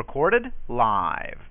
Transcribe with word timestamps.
Recorded 0.00 0.50
live. 0.66 1.49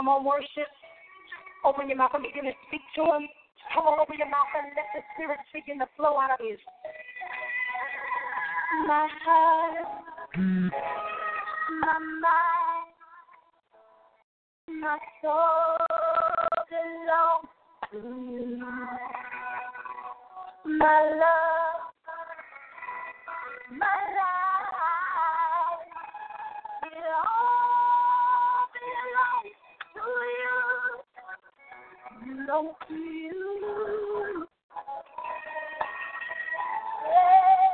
Come 0.00 0.08
on, 0.08 0.24
worship. 0.24 0.72
Open 1.62 1.86
your 1.88 1.98
mouth 1.98 2.12
and 2.14 2.22
begin 2.22 2.44
to 2.44 2.52
speak 2.68 2.80
to 2.96 3.02
him. 3.02 3.28
Come 3.74 3.84
on, 3.84 4.00
open 4.00 4.16
your 4.16 4.30
mouth 4.30 4.48
and 4.56 4.72
let 4.74 4.86
the 4.94 5.02
Spirit 5.12 5.36
begin 5.52 5.78
to 5.80 5.86
flow 5.94 6.18
out 6.18 6.30
of 6.30 6.40
you. 6.40 6.56
My 8.86 9.06
heart, 9.22 9.84
my 11.82 11.98
mind, 12.24 12.96
my 14.80 14.96
soul 15.20 15.76
belong 16.70 17.44
to 17.92 17.98
you. 18.32 18.56
My 20.78 21.00
love, 21.12 21.80
my 23.70 24.00
life, 24.16 24.29
Belongs 32.46 32.74
to 32.88 32.94
you. 32.94 34.46
Hey, 37.04 37.66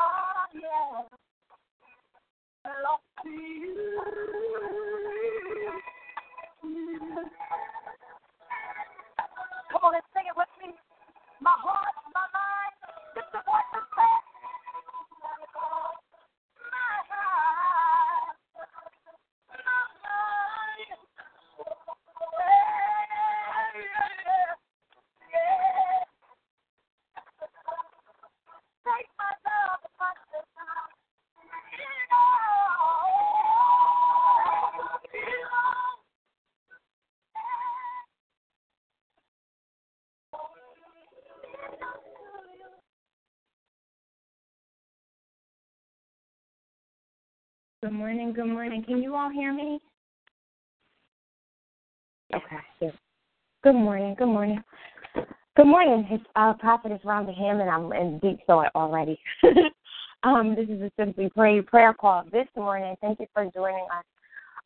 oh 0.00 0.46
yeah, 0.54 1.02
belongs 2.64 3.00
to 3.24 3.30
you. 3.30 4.85
Morning, 48.16 48.32
good 48.32 48.46
morning. 48.46 48.82
Can 48.82 49.02
you 49.02 49.14
all 49.14 49.28
hear 49.28 49.52
me? 49.52 49.78
Okay, 52.34 52.56
good. 52.80 52.92
Good 53.62 53.74
morning, 53.74 54.14
good 54.18 54.28
morning. 54.28 54.62
Good 55.54 55.66
morning. 55.66 56.06
It's 56.10 56.24
uh, 56.34 56.54
Prophetess 56.54 57.02
Rhonda 57.04 57.36
Hammond. 57.36 57.68
I'm 57.68 57.92
in 57.92 58.18
deep 58.20 58.38
thought 58.46 58.70
already. 58.74 59.18
um, 60.22 60.54
this 60.56 60.66
is 60.70 60.80
a 60.80 60.90
Simply 60.98 61.28
Pray 61.36 61.60
prayer 61.60 61.92
call 61.92 62.24
this 62.32 62.46
morning. 62.56 62.94
Thank 63.02 63.20
you 63.20 63.26
for 63.34 63.50
joining 63.54 63.84
us 63.84 64.04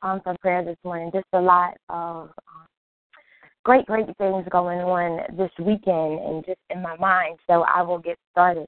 um, 0.03 0.21
for 0.23 0.37
prayer 0.41 0.65
this 0.65 0.79
morning. 0.85 1.11
Just 1.13 1.27
a 1.33 1.41
lot 1.41 1.75
of 1.89 2.29
um, 2.29 2.67
great, 3.65 3.85
great 3.87 4.07
things 4.17 4.47
going 4.53 4.79
on 4.79 5.37
this 5.37 5.51
weekend 5.59 6.21
and 6.21 6.47
just 6.47 6.61
in 6.71 6.81
my 6.81 6.97
mind. 6.99 7.41
So 7.49 7.65
I 7.65 7.83
will 7.83 7.99
get 7.99 8.17
started. 8.31 8.67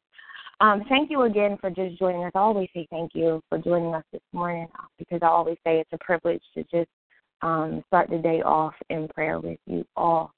Um, 0.63 0.85
thank 0.89 1.11
you 1.11 1.23
again 1.23 1.59
for 1.61 1.71
just 1.71 1.99
joining 1.99 2.23
us. 2.23 2.31
I 2.37 2.39
always 2.39 2.69
say 2.73 2.87
thank 2.89 3.17
you 3.17 3.43
for 3.49 3.59
joining 3.59 3.93
us 3.95 4.05
this 4.13 4.23
morning 4.33 4.69
uh, 4.79 4.85
because 4.97 5.19
I 5.21 5.27
always 5.27 5.57
say 5.67 5.81
it's 5.81 5.91
a 5.93 5.99
privilege 5.99 6.41
to 6.55 6.63
just 6.71 6.89
um, 7.43 7.83
start 7.89 8.09
the 8.09 8.19
day 8.19 8.43
off 8.43 8.75
in 8.89 9.09
prayer 9.09 9.41
with 9.41 9.59
you 9.67 9.85
all. 9.97 10.31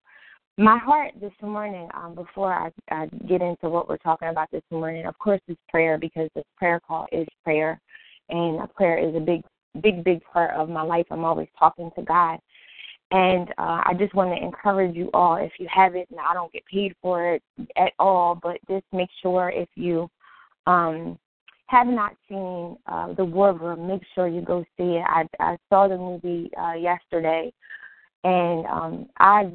My 0.57 0.79
heart 0.79 1.12
this 1.21 1.33
morning, 1.43 1.91
um, 1.93 2.15
before 2.15 2.55
I, 2.55 2.71
I 2.91 3.07
get 3.29 3.43
into 3.43 3.69
what 3.69 3.87
we're 3.87 3.99
talking 3.99 4.29
about 4.29 4.51
this 4.51 4.62
morning, 4.71 5.05
of 5.05 5.19
course, 5.19 5.43
is 5.47 5.59
prayer 5.69 5.99
because 5.99 6.31
this 6.35 6.45
prayer 6.56 6.81
call 6.81 7.06
is 7.12 7.27
prayer, 7.45 7.79
and 8.31 8.59
prayer 8.75 8.97
is 8.97 9.15
a 9.15 9.21
big, 9.21 9.43
big, 9.83 10.03
big 10.05 10.23
part 10.33 10.53
of 10.53 10.71
my 10.71 10.81
life. 10.81 11.05
I'm 11.11 11.25
always 11.25 11.49
talking 11.59 11.91
to 11.99 12.03
God. 12.03 12.39
And 13.14 13.48
uh, 13.58 13.80
I 13.86 13.94
just 13.97 14.12
want 14.12 14.36
to 14.36 14.44
encourage 14.44 14.97
you 14.97 15.08
all, 15.14 15.36
if 15.36 15.52
you 15.60 15.69
haven't, 15.72 16.08
and 16.10 16.19
I 16.19 16.34
don't 16.34 16.52
get 16.52 16.66
paid 16.66 16.97
for 17.00 17.34
it 17.34 17.42
at 17.76 17.92
all, 18.00 18.34
but 18.34 18.56
just 18.69 18.84
make 18.92 19.08
sure 19.22 19.52
if 19.54 19.69
you 19.76 20.10
um, 20.66 21.16
have 21.66 21.86
not 21.86 22.16
seen 22.28 22.76
uh, 22.86 23.12
The 23.12 23.25
War 23.25 23.52
Room, 23.52 23.86
make 23.86 24.02
sure 24.16 24.26
you 24.26 24.41
go 24.41 24.64
see 24.76 24.97
it. 24.97 25.04
I, 25.06 25.28
I 25.38 25.56
saw 25.69 25.86
the 25.86 25.97
movie 25.97 26.50
uh, 26.60 26.72
yesterday, 26.72 27.52
and 28.25 28.66
um, 28.66 29.06
I 29.20 29.48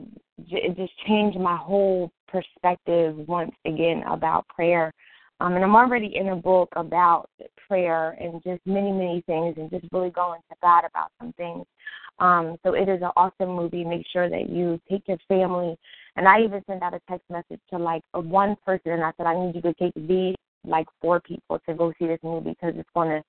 it 0.50 0.78
just 0.78 0.94
changed 1.06 1.38
my 1.38 1.58
whole 1.58 2.14
perspective 2.30 3.18
once 3.28 3.52
again 3.66 4.04
about 4.08 4.48
prayer. 4.48 4.94
Um, 5.42 5.56
and 5.56 5.66
I'm 5.66 5.76
already 5.76 6.16
in 6.16 6.30
a 6.30 6.36
book 6.38 6.70
about 6.78 7.30
prayer 7.68 8.12
and 8.22 8.42
just 8.42 8.62
many, 8.66 8.94
many 8.94 9.22
things, 9.26 9.56
and 9.58 9.70
just 9.70 9.86
really 9.92 10.12
going 10.12 10.40
to 10.50 10.56
God 10.62 10.86
about 10.86 11.12
some 11.20 11.34
things. 11.34 11.66
Um, 12.20 12.58
so 12.64 12.74
it 12.74 12.90
is 12.90 13.02
an 13.02 13.12
awesome 13.16 13.50
movie. 13.56 13.86
Make 13.86 14.06
sure 14.12 14.30
that 14.30 14.50
you 14.50 14.80
take 14.90 15.08
your 15.08 15.18
family. 15.28 15.78
And 16.16 16.28
I 16.28 16.42
even 16.42 16.62
sent 16.68 16.84
out 16.84 16.94
a 16.94 17.00
text 17.10 17.30
message 17.30 17.62
to 17.70 17.78
like 17.78 18.04
one 18.14 18.56
person, 18.66 18.92
and 18.92 19.04
I 19.04 19.12
said 19.18 19.26
I 19.26 19.40
need 19.40 19.56
you 19.56 19.62
to 19.62 19.74
take 19.76 19.94
these 19.96 20.36
like 20.66 20.88
four 21.02 21.22
people 21.22 21.60
to 21.68 21.74
go 21.74 21.94
see 21.98 22.08
this 22.08 22.20
movie 22.24 22.52
because 22.52 22.74
it's 22.78 22.90
going 22.94 23.10
to 23.10 23.24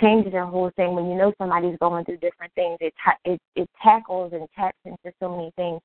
change 0.00 0.30
their 0.30 0.46
whole 0.46 0.70
thing. 0.76 0.94
When 0.94 1.06
you 1.06 1.16
know 1.16 1.32
somebody's 1.38 1.78
going 1.78 2.04
through 2.04 2.18
different 2.18 2.52
things, 2.54 2.78
it 2.80 2.94
ta- 3.04 3.18
it 3.24 3.40
it 3.56 3.68
tackles 3.82 4.32
and 4.32 4.46
taps 4.56 4.78
into 4.84 5.12
so 5.18 5.36
many 5.36 5.52
things. 5.56 5.80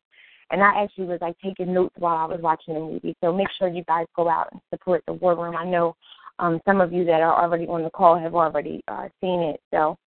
And 0.52 0.62
I 0.62 0.84
actually 0.84 1.06
was 1.06 1.20
like 1.22 1.36
taking 1.44 1.74
notes 1.74 1.96
while 1.98 2.18
I 2.18 2.26
was 2.26 2.40
watching 2.42 2.76
the 2.76 2.80
movie. 2.80 3.16
So 3.22 3.34
make 3.34 3.48
sure 3.58 3.68
you 3.68 3.84
guys 3.86 4.06
go 4.16 4.30
out 4.30 4.50
and 4.52 4.62
support 4.70 5.04
the 5.08 5.14
War 5.14 5.36
Room. 5.36 5.56
I 5.56 5.66
know 5.66 5.96
um, 6.38 6.62
some 6.66 6.82
of 6.82 6.94
you 6.94 7.03
that 7.06 7.22
are 7.22 7.44
already 7.44 7.66
on 7.66 7.82
the 7.82 7.90
call 7.90 8.20
have 8.20 8.36
already 8.36 8.84
uh, 8.88 9.08
seen 9.22 9.41
it. 9.41 9.59
So 9.72 9.98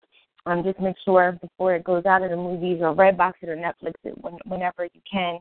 um, 0.48 0.64
just 0.64 0.80
make 0.80 0.96
sure 1.04 1.38
before 1.42 1.74
it 1.74 1.84
goes 1.84 2.06
out 2.06 2.22
of 2.22 2.30
the 2.30 2.36
movies 2.36 2.78
or 2.80 2.94
Redbox 2.94 3.34
it 3.42 3.50
or 3.50 3.56
Netflix 3.56 3.94
it 4.04 4.16
when, 4.22 4.34
whenever 4.46 4.84
you 4.84 5.00
can. 5.10 5.38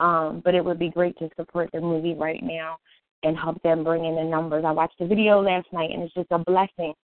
Um, 0.00 0.42
but 0.44 0.54
it 0.54 0.64
would 0.64 0.78
be 0.78 0.88
great 0.88 1.16
to 1.18 1.28
support 1.36 1.70
the 1.72 1.80
movie 1.80 2.14
right 2.14 2.42
now 2.42 2.78
and 3.22 3.36
help 3.36 3.62
them 3.62 3.84
bring 3.84 4.04
in 4.06 4.16
the 4.16 4.24
numbers. 4.24 4.64
I 4.66 4.72
watched 4.72 4.98
the 4.98 5.06
video 5.06 5.40
last 5.40 5.66
night, 5.72 5.90
and 5.92 6.02
it's 6.02 6.14
just 6.14 6.32
a 6.32 6.38
blessing 6.38 6.94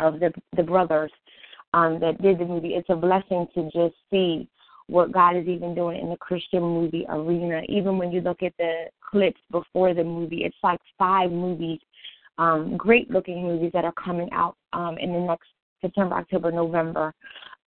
of 0.00 0.20
the 0.20 0.32
the 0.56 0.62
brothers 0.62 1.12
um, 1.74 1.98
that 2.00 2.20
did 2.20 2.38
the 2.38 2.44
movie. 2.44 2.74
It's 2.74 2.90
a 2.90 2.96
blessing 2.96 3.46
to 3.54 3.64
just 3.64 3.94
see 4.10 4.48
what 4.88 5.12
God 5.12 5.36
is 5.36 5.46
even 5.46 5.74
doing 5.74 6.00
in 6.00 6.10
the 6.10 6.16
Christian 6.16 6.62
movie 6.62 7.06
arena. 7.08 7.62
Even 7.68 7.98
when 7.98 8.10
you 8.10 8.20
look 8.20 8.42
at 8.42 8.54
the 8.58 8.86
clips 9.10 9.40
before 9.50 9.94
the 9.94 10.04
movie, 10.04 10.44
it's 10.44 10.56
like 10.62 10.80
five 10.98 11.30
movies, 11.30 11.78
um, 12.38 12.76
great 12.76 13.10
looking 13.10 13.42
movies 13.42 13.70
that 13.74 13.84
are 13.84 13.92
coming 13.92 14.28
out 14.32 14.56
um, 14.72 14.96
in 14.98 15.12
the 15.12 15.20
next 15.20 15.48
September, 15.80 16.16
October, 16.16 16.52
November. 16.52 17.12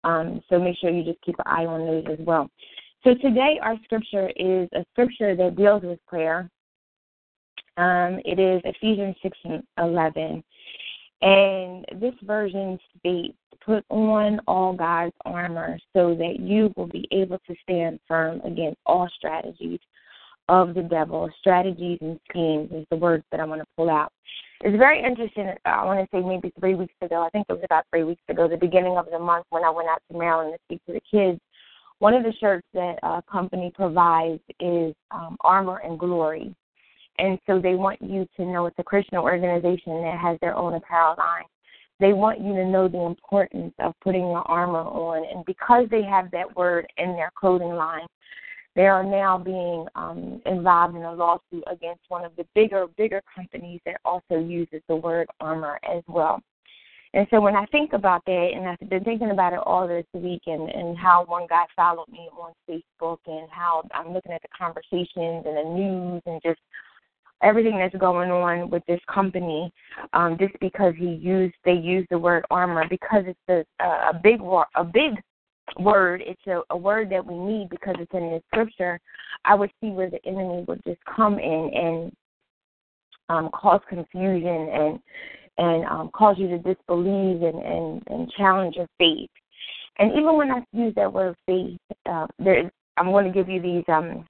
Um, 0.04 0.42
so 0.50 0.60
make 0.60 0.78
sure 0.78 0.90
you 0.90 1.04
just 1.04 1.22
keep 1.22 1.36
an 1.40 1.46
eye 1.46 1.66
on 1.66 1.86
those 1.86 2.06
as 2.12 2.26
well. 2.26 2.50
So 3.04 3.14
today 3.16 3.60
our 3.62 3.76
scripture 3.84 4.30
is 4.36 4.70
a 4.74 4.86
scripture 4.92 5.36
that 5.36 5.56
deals 5.56 5.84
with 5.84 6.00
prayer. 6.08 6.50
Um, 7.78 8.20
it 8.26 8.40
is 8.40 8.62
Ephesians 8.64 9.16
6 9.24 9.38
and 9.46 9.64
11. 9.78 10.44
And 11.22 11.86
this 12.00 12.14
version 12.24 12.80
states, 13.00 13.38
Put 13.64 13.86
on 13.90 14.40
all 14.48 14.74
God's 14.74 15.14
armor 15.24 15.78
so 15.94 16.16
that 16.16 16.40
you 16.40 16.74
will 16.76 16.88
be 16.88 17.08
able 17.12 17.38
to 17.48 17.56
stand 17.62 18.00
firm 18.08 18.42
against 18.44 18.80
all 18.88 19.08
strategies 19.16 19.80
of 20.50 20.74
the 20.74 20.82
devil. 20.82 21.30
Strategies 21.40 22.00
and 22.02 22.20
schemes 22.28 22.72
is 22.72 22.88
the 22.90 22.96
words 22.96 23.24
that 23.32 23.40
I 23.40 23.46
want 23.46 23.62
to 23.62 23.68
pull 23.78 23.92
out. 23.92 24.12
It's 24.64 24.78
very 24.78 25.04
interesting. 25.04 25.50
I 25.66 25.84
want 25.86 26.00
to 26.00 26.16
say 26.16 26.24
maybe 26.24 26.54
three 26.60 26.76
weeks 26.76 26.94
ago, 27.02 27.24
I 27.24 27.30
think 27.30 27.48
it 27.50 27.54
was 27.54 27.64
about 27.66 27.86
three 27.90 28.04
weeks 28.04 28.22
ago, 28.30 28.48
the 28.48 28.58
beginning 28.58 28.96
of 28.96 29.08
the 29.12 29.18
month 29.18 29.48
when 29.50 29.64
I 29.64 29.72
went 29.72 29.90
out 29.90 30.04
to 30.12 30.18
Maryland 30.18 30.54
to 30.54 30.60
speak 30.66 30.86
to 30.86 30.94
the 30.94 31.02
kids. 31.10 31.40
One 31.98 32.14
of 32.14 32.24
the 32.24 32.34
shirts 32.40 32.68
that 32.76 33.00
a 33.02 33.24
company 33.24 33.72
provides 33.74 34.42
is 34.60 34.94
um, 35.10 35.38
Armor 35.42 35.82
and 35.84 35.98
Glory. 35.98 36.56
And 37.18 37.40
so 37.48 37.60
they 37.60 37.74
want 37.74 38.02
you 38.04 38.28
to 38.38 38.46
know 38.46 38.68
it's 38.68 38.78
a 38.78 38.84
Christian 38.84 39.18
organization 39.18 40.02
that 40.04 40.18
has 40.22 40.38
their 40.42 40.56
own 40.56 40.76
apparel 40.76 41.16
line. 41.18 41.46
They 42.00 42.14
want 42.14 42.40
you 42.40 42.54
to 42.54 42.66
know 42.66 42.88
the 42.88 43.02
importance 43.02 43.74
of 43.80 43.94
putting 44.04 44.24
the 44.24 44.42
armor 44.46 44.80
on. 44.80 45.24
And 45.36 45.44
because 45.46 45.88
they 45.90 46.04
have 46.04 46.30
that 46.32 46.56
word 46.56 46.86
in 46.98 47.14
their 47.14 47.32
clothing 47.36 47.74
line, 47.74 48.06
they 48.76 48.88
are 48.88 49.04
now 49.04 49.38
being 49.38 49.86
um, 49.96 50.42
involved 50.46 50.96
in 50.96 51.04
a 51.04 51.14
lawsuit 51.14 51.64
against 51.68 52.02
one 52.08 52.24
of 52.24 52.36
the 52.38 52.46
bigger, 52.56 52.88
bigger 52.98 53.22
companies 53.36 53.82
that 53.86 53.98
also 54.06 54.40
uses 54.40 54.82
the 54.88 54.96
word 54.96 55.28
armor 55.40 55.80
as 55.84 56.04
well. 56.08 56.42
And 57.14 57.28
so 57.30 57.42
when 57.42 57.58
I 57.58 57.66
think 57.66 57.92
about 57.92 58.24
that, 58.26 58.50
and 58.56 58.70
I've 58.70 58.90
been 58.90 59.04
thinking 59.04 59.32
about 59.32 59.52
it 59.52 59.60
all 59.66 59.86
this 59.86 60.06
week, 60.14 60.44
and, 60.48 60.70
and 60.70 60.98
how 60.98 61.26
one 61.26 61.46
guy 61.50 61.66
followed 61.76 62.08
me 62.10 62.30
on 62.40 62.54
Facebook, 62.70 63.18
and 63.28 63.50
how 63.52 63.84
I'm 63.94 64.14
looking 64.14 64.32
at 64.32 64.42
the 64.42 64.48
conversations 64.58 65.46
and 65.46 65.58
the 65.58 65.76
news, 65.76 66.22
and 66.26 66.42
just 66.42 66.60
everything 67.44 67.78
that's 67.78 67.96
going 67.98 68.32
on 68.32 68.70
with 68.70 68.84
this 68.88 69.02
company, 69.14 69.74
um, 70.14 70.38
just 70.40 70.54
because 70.62 70.94
he 70.98 71.10
used 71.16 71.56
they 71.66 71.74
used 71.74 72.08
the 72.12 72.18
word 72.18 72.46
armor 72.50 72.86
because 72.90 73.26
it's 73.28 73.68
a, 73.80 73.84
a 73.84 74.20
big 74.24 74.40
war, 74.40 74.66
a 74.76 74.84
big 74.86 75.22
word. 75.80 76.24
It's 76.26 76.42
a, 76.48 76.62
a 76.70 76.78
word 76.78 77.10
that 77.12 77.26
we 77.26 77.36
need 77.36 77.70
because 77.70 77.96
it's 78.00 78.14
in 78.14 78.32
the 78.32 78.42
scripture. 78.48 79.00
I 79.46 79.56
would 79.56 79.72
see 79.82 79.90
where 79.90 80.10
the 80.10 80.24
enemy 80.26 80.66
would 80.68 80.84
just 80.86 81.00
come 81.16 81.40
in 81.40 81.72
and 81.74 82.12
um, 83.30 83.50
cause 83.54 83.82
confusion 83.90 84.48
and 84.48 85.00
and 85.58 85.86
um, 85.86 86.10
cause 86.14 86.36
you 86.40 86.48
to 86.48 86.58
disbelieve 86.58 87.44
and, 87.44 87.62
and, 87.62 88.04
and 88.08 88.32
challenge 88.38 88.76
your 88.76 88.88
faith. 88.98 89.30
And 90.00 90.12
even 90.14 90.36
when 90.36 90.50
I 90.50 90.64
use 90.72 90.94
that 90.96 91.12
word 91.12 91.36
faith, 91.46 91.78
uh, 92.10 92.26
there, 92.40 92.72
I'm 92.98 93.12
going 93.12 93.26
to 93.26 93.32
give 93.32 93.50
you 93.50 93.62
these 93.62 93.84
um, 93.88 94.26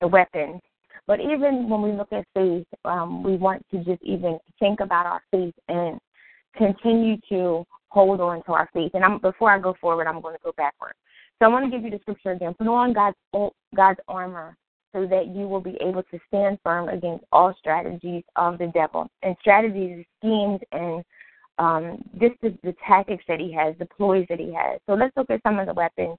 the 0.00 0.08
weapons. 0.08 0.60
But 1.06 1.20
even 1.20 1.68
when 1.68 1.82
we 1.82 1.92
look 1.92 2.12
at 2.12 2.26
faith, 2.34 2.66
um, 2.84 3.22
we 3.22 3.36
want 3.36 3.64
to 3.70 3.78
just 3.78 4.02
even 4.02 4.38
think 4.60 4.80
about 4.80 5.06
our 5.06 5.22
faith 5.30 5.54
and 5.68 5.98
continue 6.56 7.16
to 7.28 7.64
hold 7.88 8.20
on 8.20 8.42
to 8.44 8.52
our 8.52 8.68
faith. 8.72 8.92
And 8.94 9.04
I'm, 9.04 9.18
before 9.18 9.50
I 9.50 9.58
go 9.58 9.74
forward, 9.80 10.06
I'm 10.06 10.20
going 10.20 10.34
to 10.34 10.40
go 10.44 10.52
backward. 10.56 10.92
So 11.38 11.46
I 11.46 11.48
want 11.48 11.64
to 11.64 11.70
give 11.70 11.84
you 11.84 11.90
the 11.90 12.00
scripture 12.00 12.32
again. 12.32 12.54
Put 12.54 12.66
on 12.66 12.92
God's 12.92 13.16
God's 13.74 14.00
armor 14.08 14.56
so 14.92 15.06
that 15.06 15.28
you 15.28 15.46
will 15.46 15.60
be 15.60 15.78
able 15.80 16.02
to 16.04 16.18
stand 16.28 16.58
firm 16.64 16.88
against 16.88 17.24
all 17.30 17.54
strategies 17.58 18.24
of 18.36 18.58
the 18.58 18.68
devil. 18.68 19.08
And 19.22 19.36
strategies, 19.40 20.04
schemes, 20.18 20.60
and 20.72 21.04
um, 21.58 22.02
the 22.18 22.74
tactics 22.86 23.24
that 23.28 23.40
he 23.40 23.52
has, 23.52 23.74
the 23.78 23.86
ploys 23.86 24.26
that 24.28 24.40
he 24.40 24.52
has. 24.54 24.80
So 24.86 24.94
let's 24.94 25.16
look 25.16 25.30
at 25.30 25.42
some 25.42 25.58
of 25.58 25.66
the 25.66 25.74
weapons. 25.74 26.16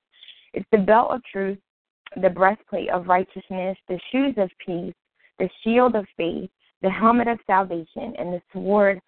It's 0.54 0.68
the 0.72 0.78
belt 0.78 1.12
of 1.12 1.22
truth, 1.32 1.58
the 2.22 2.30
breastplate 2.30 2.90
of 2.90 3.08
righteousness, 3.08 3.78
the 3.88 4.00
shoes 4.12 4.36
of 4.38 4.50
peace, 4.66 4.94
the 5.38 5.50
shield 5.64 5.96
of 5.96 6.06
faith, 6.18 6.50
the 6.82 6.90
helmet 6.90 7.28
of 7.28 7.40
salvation, 7.48 8.14
and 8.18 8.34
the 8.34 8.42
sword 8.54 9.00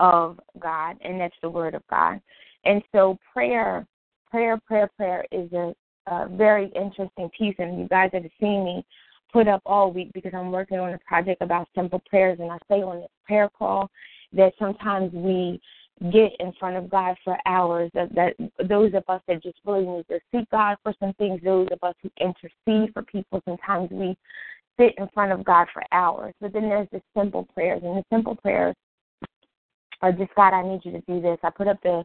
of 0.00 0.38
God, 0.58 0.96
and 1.02 1.20
that's 1.20 1.36
the 1.42 1.50
word 1.50 1.74
of 1.74 1.82
God. 1.88 2.20
And 2.64 2.82
so 2.92 3.18
prayer, 3.32 3.86
prayer, 4.30 4.58
prayer, 4.66 4.90
prayer 4.96 5.24
is 5.30 5.52
a, 5.52 5.74
a 6.08 6.28
very 6.28 6.70
interesting 6.74 7.30
piece, 7.36 7.54
and 7.58 7.78
you 7.78 7.88
guys 7.88 8.10
have 8.12 8.24
seen 8.40 8.64
me 8.64 8.84
put 9.32 9.48
up 9.48 9.62
all 9.66 9.92
week 9.92 10.10
because 10.14 10.32
I'm 10.34 10.50
working 10.50 10.78
on 10.78 10.94
a 10.94 10.98
project 10.98 11.42
about 11.42 11.68
simple 11.74 12.02
prayers, 12.08 12.38
and 12.40 12.50
I 12.50 12.58
say 12.68 12.82
on 12.82 13.00
this 13.00 13.10
prayer 13.26 13.50
call 13.56 13.90
that 14.32 14.52
sometimes 14.58 15.12
we 15.12 15.60
get 16.12 16.32
in 16.40 16.52
front 16.60 16.76
of 16.76 16.90
God 16.90 17.16
for 17.24 17.38
hours. 17.46 17.90
That, 17.94 18.14
that 18.14 18.34
those 18.68 18.92
of 18.94 19.04
us 19.08 19.22
that 19.28 19.42
just 19.42 19.58
really 19.64 19.86
need 19.86 20.06
to 20.08 20.20
seek 20.32 20.48
God 20.50 20.76
for 20.82 20.94
some 21.00 21.14
things, 21.14 21.40
those 21.42 21.68
of 21.72 21.78
us 21.82 21.94
who 22.02 22.10
intercede 22.20 22.92
for 22.92 23.02
people, 23.02 23.40
sometimes 23.44 23.90
we 23.90 24.16
sit 24.78 24.94
in 24.98 25.08
front 25.14 25.32
of 25.32 25.44
God 25.44 25.68
for 25.72 25.82
hours. 25.92 26.34
But 26.40 26.52
then 26.52 26.68
there's 26.68 26.88
the 26.92 27.00
simple 27.16 27.44
prayers, 27.54 27.82
and 27.82 27.96
the 27.96 28.04
simple 28.12 28.36
prayers 28.36 28.74
are 30.02 30.12
just 30.12 30.34
God, 30.34 30.52
I 30.52 30.62
need 30.62 30.80
you 30.84 30.92
to 30.92 31.00
do 31.02 31.20
this. 31.20 31.38
I 31.42 31.50
put 31.50 31.68
up 31.68 31.80
the 31.82 32.04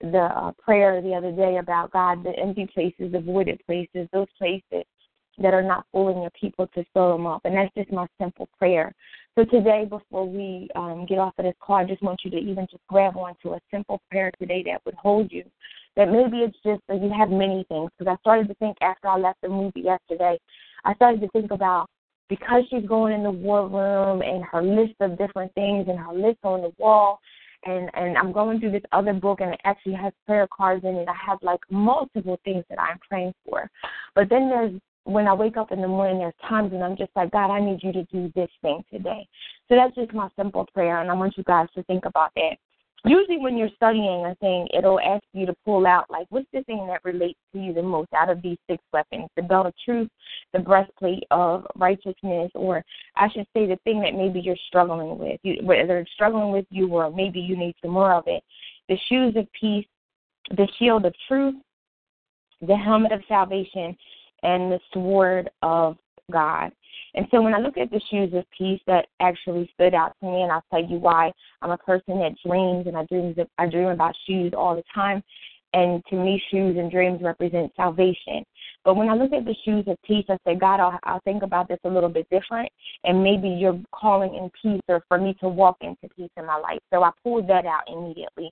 the 0.00 0.18
uh, 0.18 0.52
prayer 0.62 1.00
the 1.00 1.14
other 1.14 1.32
day 1.32 1.56
about 1.56 1.90
God, 1.90 2.22
the 2.22 2.38
empty 2.38 2.68
places, 2.72 3.12
the 3.12 3.20
voided 3.20 3.64
places, 3.64 4.08
those 4.12 4.26
places 4.36 4.84
that 5.38 5.54
are 5.54 5.62
not 5.62 5.86
fooling 5.92 6.22
your 6.22 6.30
people 6.38 6.66
to 6.68 6.84
fill 6.92 7.12
them 7.12 7.26
up. 7.26 7.42
And 7.44 7.56
that's 7.56 7.74
just 7.74 7.92
my 7.92 8.06
simple 8.20 8.48
prayer. 8.58 8.94
So 9.38 9.44
today, 9.44 9.84
before 9.88 10.26
we 10.26 10.68
um, 10.74 11.04
get 11.06 11.18
off 11.18 11.34
of 11.38 11.44
this 11.44 11.54
call, 11.60 11.76
I 11.76 11.84
just 11.84 12.02
want 12.02 12.20
you 12.24 12.30
to 12.30 12.38
even 12.38 12.66
just 12.70 12.82
grab 12.88 13.16
onto 13.16 13.52
a 13.52 13.60
simple 13.70 14.00
prayer 14.10 14.30
today 14.38 14.62
that 14.66 14.80
would 14.86 14.94
hold 14.94 15.30
you. 15.30 15.44
That 15.94 16.10
maybe 16.10 16.38
it's 16.38 16.56
just 16.64 16.80
that 16.88 17.02
you 17.02 17.10
have 17.10 17.30
many 17.30 17.64
things. 17.68 17.90
Because 17.98 18.16
I 18.16 18.20
started 18.20 18.48
to 18.48 18.54
think 18.54 18.76
after 18.80 19.08
I 19.08 19.18
left 19.18 19.40
the 19.42 19.48
movie 19.48 19.82
yesterday, 19.82 20.38
I 20.84 20.94
started 20.94 21.20
to 21.20 21.28
think 21.28 21.50
about 21.50 21.88
because 22.28 22.64
she's 22.70 22.86
going 22.86 23.12
in 23.14 23.22
the 23.22 23.30
war 23.30 23.68
room 23.68 24.22
and 24.22 24.44
her 24.44 24.62
list 24.62 24.94
of 25.00 25.18
different 25.18 25.52
things 25.54 25.86
and 25.88 25.98
her 25.98 26.12
list 26.12 26.38
on 26.42 26.62
the 26.62 26.72
wall 26.78 27.20
and 27.64 27.90
and 27.94 28.16
I'm 28.16 28.32
going 28.32 28.60
through 28.60 28.72
this 28.72 28.82
other 28.92 29.12
book 29.12 29.40
and 29.40 29.54
it 29.54 29.60
actually 29.64 29.94
has 29.94 30.12
prayer 30.26 30.46
cards 30.56 30.84
in 30.84 30.94
it. 30.96 31.08
I 31.08 31.14
have 31.26 31.38
like 31.42 31.60
multiple 31.70 32.38
things 32.44 32.64
that 32.70 32.80
I'm 32.80 32.98
praying 33.08 33.34
for. 33.44 33.70
But 34.14 34.28
then 34.28 34.48
there's 34.48 34.72
when 35.04 35.28
I 35.28 35.34
wake 35.34 35.56
up 35.56 35.70
in 35.70 35.80
the 35.80 35.88
morning, 35.88 36.18
there's 36.18 36.34
times 36.48 36.72
when 36.72 36.82
I'm 36.82 36.96
just 36.96 37.12
like, 37.14 37.30
God, 37.30 37.50
I 37.50 37.60
need 37.60 37.78
you 37.82 37.92
to 37.92 38.02
do 38.04 38.32
this 38.34 38.50
thing 38.60 38.82
today. 38.92 39.26
So 39.68 39.76
that's 39.76 39.94
just 39.94 40.12
my 40.12 40.28
simple 40.36 40.66
prayer, 40.74 41.00
and 41.00 41.10
I 41.10 41.14
want 41.14 41.36
you 41.36 41.44
guys 41.44 41.68
to 41.76 41.82
think 41.84 42.06
about 42.06 42.32
that. 42.34 42.56
Usually, 43.04 43.38
when 43.38 43.56
you're 43.56 43.70
studying 43.76 44.26
a 44.26 44.34
thing, 44.36 44.66
it'll 44.76 44.98
ask 44.98 45.22
you 45.32 45.46
to 45.46 45.54
pull 45.64 45.86
out, 45.86 46.06
like, 46.10 46.26
what's 46.30 46.48
the 46.52 46.62
thing 46.64 46.86
that 46.88 47.04
relates 47.04 47.38
to 47.52 47.60
you 47.60 47.72
the 47.72 47.82
most 47.82 48.12
out 48.12 48.30
of 48.30 48.42
these 48.42 48.58
six 48.68 48.82
weapons? 48.92 49.28
The 49.36 49.42
belt 49.42 49.66
of 49.66 49.74
truth, 49.84 50.08
the 50.52 50.58
breastplate 50.58 51.24
of 51.30 51.66
righteousness, 51.76 52.50
or 52.54 52.82
I 53.14 53.28
should 53.28 53.46
say, 53.54 53.66
the 53.66 53.78
thing 53.84 54.00
that 54.00 54.14
maybe 54.14 54.40
you're 54.40 54.56
struggling 54.66 55.18
with, 55.18 55.38
you, 55.44 55.58
whether 55.62 55.98
it's 55.98 56.10
struggling 56.12 56.50
with 56.50 56.66
you 56.70 56.88
or 56.88 57.10
maybe 57.10 57.38
you 57.38 57.56
need 57.56 57.76
some 57.80 57.92
more 57.92 58.12
of 58.12 58.24
it. 58.26 58.42
The 58.88 58.98
shoes 59.08 59.36
of 59.36 59.46
peace, 59.52 59.86
the 60.50 60.66
shield 60.78 61.04
of 61.04 61.14
truth, 61.28 61.54
the 62.66 62.76
helmet 62.76 63.12
of 63.12 63.20
salvation, 63.28 63.96
and 64.42 64.72
the 64.72 64.80
sword 64.92 65.50
of 65.62 65.96
God. 66.32 66.72
And 67.16 67.26
so 67.30 67.40
when 67.40 67.54
I 67.54 67.58
look 67.58 67.78
at 67.78 67.90
the 67.90 68.00
shoes 68.10 68.32
of 68.34 68.44
peace, 68.56 68.80
that 68.86 69.06
actually 69.20 69.70
stood 69.74 69.94
out 69.94 70.12
to 70.20 70.26
me, 70.26 70.42
and 70.42 70.52
I'll 70.52 70.64
tell 70.70 70.84
you 70.84 70.98
why. 70.98 71.32
I'm 71.62 71.70
a 71.70 71.78
person 71.78 72.18
that 72.18 72.34
dreams, 72.46 72.86
and 72.86 72.96
I 72.96 73.04
dream 73.06 73.34
I 73.58 73.66
dream 73.66 73.88
about 73.88 74.14
shoes 74.26 74.52
all 74.56 74.76
the 74.76 74.84
time. 74.94 75.22
And 75.72 76.02
to 76.10 76.16
me, 76.16 76.42
shoes 76.50 76.76
and 76.78 76.90
dreams 76.90 77.20
represent 77.22 77.72
salvation. 77.76 78.44
But 78.84 78.96
when 78.96 79.08
I 79.08 79.14
look 79.14 79.32
at 79.32 79.44
the 79.44 79.54
shoes 79.64 79.84
of 79.88 79.96
peace, 80.06 80.24
I 80.28 80.38
say, 80.46 80.54
God, 80.54 80.78
I'll, 80.78 80.98
I'll 81.02 81.20
think 81.20 81.42
about 81.42 81.68
this 81.68 81.80
a 81.84 81.88
little 81.88 82.08
bit 82.08 82.28
different. 82.30 82.70
And 83.04 83.22
maybe 83.22 83.48
you're 83.48 83.78
calling 83.92 84.36
in 84.36 84.50
peace 84.62 84.80
or 84.88 85.02
for 85.08 85.18
me 85.18 85.34
to 85.40 85.48
walk 85.48 85.78
into 85.80 86.08
peace 86.14 86.30
in 86.36 86.46
my 86.46 86.56
life. 86.56 86.78
So 86.92 87.02
I 87.02 87.10
pulled 87.22 87.48
that 87.48 87.66
out 87.66 87.82
immediately. 87.88 88.50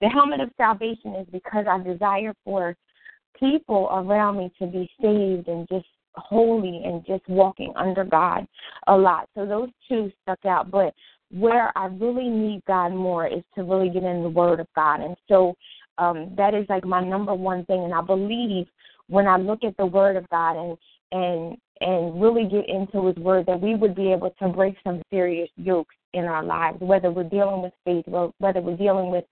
The 0.00 0.08
helmet 0.08 0.40
of 0.40 0.50
salvation 0.56 1.14
is 1.14 1.26
because 1.32 1.66
I 1.68 1.82
desire 1.82 2.34
for 2.44 2.76
people 3.38 3.88
around 3.92 4.36
me 4.36 4.52
to 4.58 4.66
be 4.66 4.88
saved 5.00 5.48
and 5.48 5.66
just 5.68 5.86
holy 6.14 6.82
and 6.84 7.04
just 7.06 7.26
walking 7.28 7.72
under 7.76 8.04
God 8.04 8.46
a 8.86 8.96
lot. 8.96 9.28
So 9.34 9.46
those 9.46 9.68
two 9.88 10.10
stuck 10.22 10.44
out. 10.44 10.70
But 10.70 10.94
where 11.30 11.76
I 11.76 11.86
really 11.86 12.28
need 12.28 12.62
God 12.66 12.92
more 12.92 13.26
is 13.26 13.42
to 13.54 13.62
really 13.62 13.88
get 13.88 14.02
in 14.02 14.22
the 14.22 14.28
Word 14.28 14.60
of 14.60 14.66
God. 14.74 15.00
And 15.00 15.16
so 15.28 15.54
um, 15.98 16.32
that 16.36 16.54
is 16.54 16.66
like 16.68 16.84
my 16.84 17.02
number 17.02 17.34
one 17.34 17.64
thing. 17.66 17.84
And 17.84 17.94
I 17.94 18.00
believe 18.00 18.66
when 19.08 19.26
I 19.26 19.36
look 19.36 19.64
at 19.64 19.76
the 19.76 19.86
Word 19.86 20.16
of 20.16 20.28
God 20.30 20.56
and 20.56 20.78
and 21.12 21.56
and 21.80 22.20
really 22.20 22.44
get 22.44 22.68
into 22.68 23.06
His 23.06 23.16
Word 23.16 23.46
that 23.46 23.60
we 23.60 23.74
would 23.74 23.94
be 23.94 24.12
able 24.12 24.30
to 24.38 24.48
break 24.48 24.76
some 24.84 25.02
serious 25.10 25.50
yokes 25.56 25.94
in 26.12 26.24
our 26.24 26.44
lives, 26.44 26.78
whether 26.80 27.10
we're 27.10 27.24
dealing 27.24 27.62
with 27.62 27.72
faith, 27.84 28.04
whether 28.06 28.60
we're 28.60 28.76
dealing 28.76 29.10
with 29.10 29.24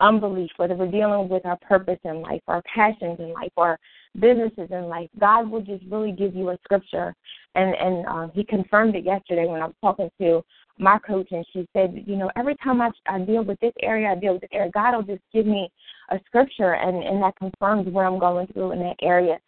unbelief, 0.00 0.50
whether 0.56 0.74
we're 0.74 0.90
dealing 0.90 1.28
with 1.28 1.46
our 1.46 1.58
purpose 1.58 1.98
in 2.04 2.20
life, 2.20 2.42
our 2.48 2.62
passions 2.62 3.18
in 3.18 3.32
life, 3.32 3.52
our 3.56 3.78
businesses 4.18 4.68
in 4.70 4.84
life, 4.84 5.08
God 5.18 5.50
will 5.50 5.62
just 5.62 5.84
really 5.90 6.12
give 6.12 6.34
you 6.34 6.50
a 6.50 6.58
scripture. 6.64 7.14
And 7.54 7.74
and 7.74 8.06
um, 8.06 8.30
He 8.34 8.44
confirmed 8.44 8.94
it 8.96 9.04
yesterday 9.04 9.46
when 9.46 9.62
I 9.62 9.66
was 9.66 9.74
talking 9.80 10.10
to 10.20 10.42
my 10.78 10.98
coach, 10.98 11.28
and 11.32 11.46
she 11.52 11.68
said, 11.74 12.02
you 12.06 12.16
know, 12.16 12.30
every 12.36 12.56
time 12.64 12.80
I, 12.80 12.90
I 13.06 13.18
deal 13.20 13.44
with 13.44 13.60
this 13.60 13.74
area, 13.82 14.08
I 14.10 14.14
deal 14.16 14.32
with 14.32 14.42
this 14.42 14.50
area, 14.52 14.70
God 14.72 14.96
will 14.96 15.02
just 15.02 15.22
give 15.32 15.46
me 15.46 15.70
a 16.10 16.18
scripture, 16.26 16.74
and 16.74 17.02
and 17.02 17.22
that 17.22 17.36
confirms 17.36 17.88
where 17.88 18.06
I'm 18.06 18.18
going 18.18 18.46
through 18.48 18.72
in 18.72 18.80
that 18.80 18.96
area. 19.02 19.38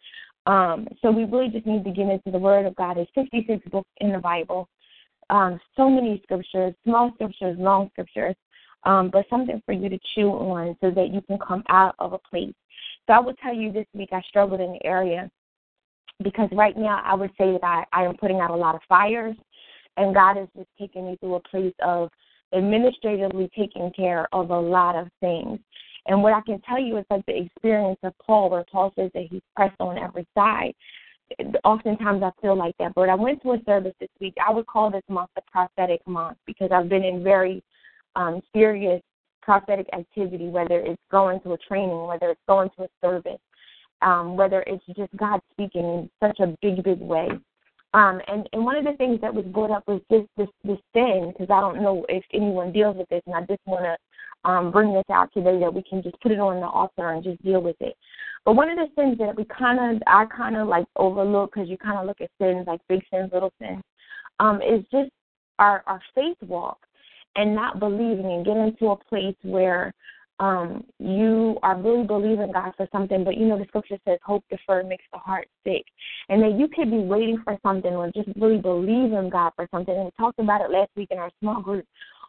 Um, 0.47 0.87
so 1.01 1.11
we 1.11 1.25
really 1.25 1.49
just 1.49 1.65
need 1.65 1.83
to 1.85 1.91
get 1.91 2.07
into 2.07 2.31
the 2.31 2.37
Word 2.37 2.65
of 2.67 2.75
God. 2.75 2.97
There's 2.97 3.07
56 3.15 3.67
books 3.71 3.89
in 3.97 4.11
the 4.11 4.19
Bible. 4.19 4.69
um, 5.29 5.59
so 5.75 5.89
many 5.89 6.21
scriptures, 6.23 6.73
small 6.83 7.11
scriptures, 7.15 7.57
long 7.59 7.89
scriptures, 7.93 8.35
um, 8.85 9.09
but 9.11 9.25
something 9.29 9.61
for 9.65 9.73
you 9.73 9.89
to 9.89 9.99
chew 10.13 10.29
on 10.29 10.75
so 10.81 10.91
that 10.91 11.13
you 11.13 11.21
can 11.21 11.37
come 11.39 11.63
out 11.69 11.95
of 11.99 12.13
a 12.13 12.19
place. 12.29 12.53
So 13.07 13.13
I 13.13 13.19
will 13.19 13.35
tell 13.35 13.53
you 13.53 13.71
this 13.71 13.87
week 13.93 14.09
I 14.11 14.21
struggled 14.21 14.61
in 14.61 14.73
the 14.73 14.85
area 14.85 15.29
because 16.23 16.49
right 16.51 16.77
now 16.77 17.01
I 17.03 17.13
would 17.13 17.31
say 17.37 17.51
that 17.51 17.63
I, 17.63 17.83
I 17.91 18.05
am 18.05 18.15
putting 18.17 18.39
out 18.39 18.51
a 18.51 18.55
lot 18.55 18.75
of 18.75 18.81
fires 18.87 19.35
and 19.97 20.13
God 20.13 20.37
is 20.37 20.47
just 20.55 20.69
taking 20.79 21.07
me 21.07 21.17
through 21.19 21.35
a 21.35 21.39
place 21.41 21.73
of 21.83 22.09
administratively 22.53 23.49
taking 23.57 23.91
care 23.95 24.27
of 24.31 24.49
a 24.49 24.59
lot 24.59 24.95
of 24.95 25.07
things. 25.19 25.59
And 26.07 26.21
what 26.21 26.33
I 26.33 26.41
can 26.41 26.61
tell 26.61 26.79
you 26.79 26.97
is 26.97 27.05
like 27.09 27.25
the 27.25 27.37
experience 27.37 27.99
of 28.03 28.13
Paul, 28.25 28.49
where 28.49 28.65
Paul 28.71 28.93
says 28.95 29.11
that 29.13 29.27
he's 29.29 29.41
pressed 29.55 29.79
on 29.79 29.97
every 29.97 30.27
side. 30.35 30.73
Oftentimes 31.63 32.21
I 32.21 32.29
feel 32.41 32.55
like 32.55 32.75
that. 32.77 32.93
But 32.93 33.09
I 33.09 33.15
went 33.15 33.41
to 33.41 33.53
a 33.53 33.63
service 33.65 33.95
this 33.99 34.09
week. 34.21 34.35
I 34.45 34.53
would 34.53 34.67
call 34.67 34.91
this 34.91 35.01
month 35.09 35.31
the 35.35 35.41
prophetic 35.51 36.05
month 36.05 36.37
because 36.45 36.69
I've 36.71 36.89
been 36.89 37.03
in 37.03 37.23
very 37.23 37.63
um, 38.15 38.41
serious 38.53 39.01
prophetic 39.41 39.87
activity, 39.93 40.47
whether 40.47 40.79
it's 40.79 41.01
going 41.11 41.39
to 41.41 41.53
a 41.53 41.57
training, 41.57 42.07
whether 42.07 42.29
it's 42.31 42.41
going 42.47 42.69
to 42.77 42.83
a 42.83 42.87
service, 43.01 43.39
um, 44.01 44.35
whether 44.35 44.63
it's 44.65 44.83
just 44.95 45.15
God 45.15 45.39
speaking 45.51 45.83
in 45.83 46.09
such 46.21 46.39
a 46.39 46.55
big, 46.61 46.83
big 46.83 46.99
way. 46.99 47.29
Um, 47.93 48.19
and, 48.27 48.49
and 48.51 48.65
one 48.65 48.75
of 48.75 48.83
the 48.83 48.97
things 48.97 49.21
that 49.21 49.33
was 49.33 49.45
brought 49.45 49.71
up 49.71 49.87
was 49.87 50.01
this 50.09 50.23
this, 50.35 50.49
this 50.65 50.79
sin, 50.93 51.31
because 51.31 51.49
I 51.49 51.61
don't 51.61 51.81
know 51.81 52.05
if 52.09 52.23
anyone 52.33 52.73
deals 52.73 52.97
with 52.97 53.07
this, 53.07 53.21
and 53.25 53.35
I 53.35 53.41
just 53.41 53.61
want 53.65 53.85
to 53.85 54.49
um, 54.49 54.71
bring 54.71 54.93
this 54.93 55.05
out 55.09 55.29
today 55.33 55.59
that 55.59 55.73
we 55.73 55.81
can 55.81 56.03
just 56.03 56.19
put 56.19 56.33
it 56.33 56.39
on 56.39 56.59
the 56.59 56.67
altar 56.67 57.11
and 57.11 57.23
just 57.23 57.41
deal 57.41 57.61
with 57.61 57.77
it. 57.79 57.95
But 58.43 58.57
one 58.57 58.69
of 58.69 58.77
the 58.77 58.87
sins 59.01 59.17
that 59.19 59.35
we 59.35 59.45
kind 59.45 59.95
of, 59.95 60.01
I 60.07 60.25
kind 60.25 60.57
of 60.57 60.67
like 60.67 60.85
overlook, 60.97 61.53
because 61.53 61.69
you 61.69 61.77
kind 61.77 61.97
of 61.97 62.05
look 62.05 62.19
at 62.19 62.29
sins 62.39 62.67
like 62.67 62.81
big 62.89 63.01
sins, 63.11 63.29
little 63.31 63.53
sins, 63.61 63.81
um, 64.41 64.61
is 64.61 64.83
just 64.91 65.09
our 65.59 65.81
our 65.87 66.01
faith 66.13 66.37
walk 66.41 66.79
and 67.35 67.55
not 67.55 67.79
believing 67.79 68.25
and 68.25 68.45
getting 68.45 68.75
to 68.79 68.91
a 68.91 68.95
place 68.95 69.35
where 69.43 69.93
um, 70.39 70.83
you 70.99 71.57
are 71.63 71.77
really 71.79 72.05
believing 72.05 72.51
God 72.51 72.73
for 72.75 72.87
something, 72.91 73.23
but 73.23 73.37
you 73.37 73.47
know 73.47 73.57
the 73.57 73.65
scripture 73.65 73.97
says 74.05 74.19
hope 74.23 74.43
deferred 74.49 74.87
makes 74.87 75.05
the 75.13 75.19
heart 75.19 75.47
sick. 75.65 75.85
And 76.27 76.41
that 76.43 76.59
you 76.59 76.67
could 76.67 76.91
be 76.91 76.97
waiting 76.97 77.41
for 77.43 77.57
something 77.63 77.93
or 77.93 78.11
just 78.11 78.29
really 78.35 78.57
believing 78.57 79.29
God 79.29 79.53
for 79.55 79.67
something. 79.71 79.95
And 79.95 80.05
we 80.05 80.11
talked 80.17 80.39
about 80.39 80.61
it 80.61 80.71
last 80.71 80.91
week 80.95 81.09
in 81.11 81.19
our 81.19 81.31
small 81.39 81.61
group, 81.61 81.85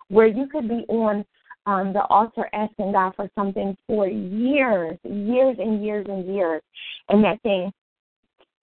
where 0.08 0.26
you 0.26 0.46
could 0.46 0.68
be 0.68 0.84
on 0.88 1.25
um, 1.66 1.92
the 1.92 2.04
altar 2.04 2.48
asking 2.52 2.92
God 2.92 3.12
for 3.16 3.28
something 3.34 3.76
for 3.88 4.06
years, 4.06 4.96
years 5.02 5.56
and 5.58 5.84
years 5.84 6.06
and 6.08 6.32
years, 6.32 6.62
and 7.08 7.25
that 7.25 7.42
thing 7.42 7.72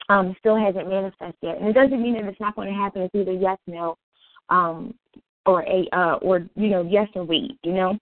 um, 0.08 0.36
still 0.40 0.58
hasn't 0.58 0.88
manifested 0.88 1.36
yet. 1.42 1.58
And 1.58 1.68
it 1.68 1.74
doesn't 1.74 2.02
mean 2.02 2.14
that 2.14 2.26
it's 2.26 2.40
not 2.40 2.56
going 2.56 2.70
to 2.70 2.74
happen. 2.74 3.02
It's 3.02 3.16
either 3.16 3.34
yes, 3.34 3.58
no, 3.68 3.98
um, 4.50 4.94
or 5.46 5.64
a 5.64 5.88
uh, 5.92 6.16
or 6.22 6.48
you 6.56 6.70
know 6.70 6.84
yes 6.84 7.08
or 7.16 7.24
we 7.24 7.58
You 7.64 7.74
know. 7.74 8.00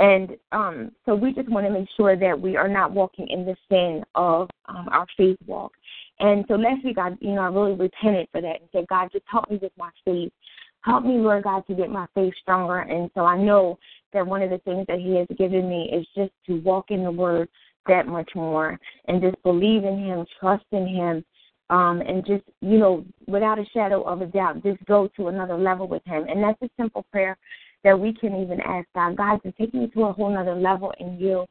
And 0.00 0.36
um, 0.50 0.90
so 1.06 1.14
we 1.14 1.32
just 1.32 1.48
want 1.48 1.66
to 1.66 1.72
make 1.72 1.88
sure 1.96 2.16
that 2.16 2.40
we 2.40 2.56
are 2.56 2.66
not 2.66 2.90
walking 2.90 3.28
in 3.28 3.46
the 3.46 3.54
sin 3.70 4.02
of 4.16 4.48
um, 4.66 4.88
our 4.90 5.06
faith 5.16 5.38
walk. 5.46 5.72
And 6.18 6.44
so 6.48 6.54
last 6.54 6.84
week, 6.84 6.98
I, 6.98 7.10
you 7.20 7.34
know, 7.34 7.42
I 7.42 7.46
really 7.46 7.74
repented 7.74 8.28
for 8.32 8.40
that 8.40 8.60
and 8.60 8.68
said, 8.72 8.86
God, 8.88 9.10
just 9.12 9.24
help 9.30 9.48
me 9.50 9.58
with 9.62 9.72
my 9.78 9.90
faith. 10.04 10.32
Help 10.80 11.04
me, 11.04 11.14
Lord 11.14 11.44
God, 11.44 11.64
to 11.68 11.74
get 11.74 11.90
my 11.90 12.06
faith 12.14 12.34
stronger. 12.42 12.80
And 12.80 13.08
so 13.14 13.24
I 13.24 13.38
know 13.38 13.78
that 14.12 14.26
one 14.26 14.42
of 14.42 14.50
the 14.50 14.58
things 14.58 14.84
that 14.88 14.98
He 14.98 15.14
has 15.16 15.28
given 15.38 15.68
me 15.68 15.90
is 15.92 16.06
just 16.14 16.32
to 16.46 16.60
walk 16.60 16.90
in 16.90 17.04
the 17.04 17.10
Word 17.10 17.48
that 17.86 18.06
much 18.06 18.30
more 18.34 18.78
and 19.06 19.22
just 19.22 19.40
believe 19.42 19.84
in 19.84 19.98
Him, 19.98 20.26
trust 20.40 20.64
in 20.72 20.86
Him, 20.86 21.24
um, 21.70 22.00
and 22.00 22.24
just, 22.26 22.44
you 22.60 22.78
know, 22.78 23.04
without 23.26 23.58
a 23.58 23.64
shadow 23.72 24.02
of 24.02 24.20
a 24.20 24.26
doubt, 24.26 24.62
just 24.62 24.84
go 24.86 25.08
to 25.16 25.28
another 25.28 25.56
level 25.56 25.88
with 25.88 26.04
Him. 26.04 26.26
And 26.28 26.42
that's 26.42 26.60
a 26.62 26.70
simple 26.76 27.04
prayer 27.10 27.36
that 27.84 27.98
we 27.98 28.12
can 28.12 28.34
even 28.40 28.60
ask 28.60 28.86
God, 28.94 29.16
God, 29.16 29.42
to 29.42 29.52
take 29.52 29.74
me 29.74 29.88
to 29.88 30.04
a 30.04 30.12
whole 30.12 30.30
nother 30.30 30.54
level 30.54 30.92
in 30.98 31.18
you 31.18 31.46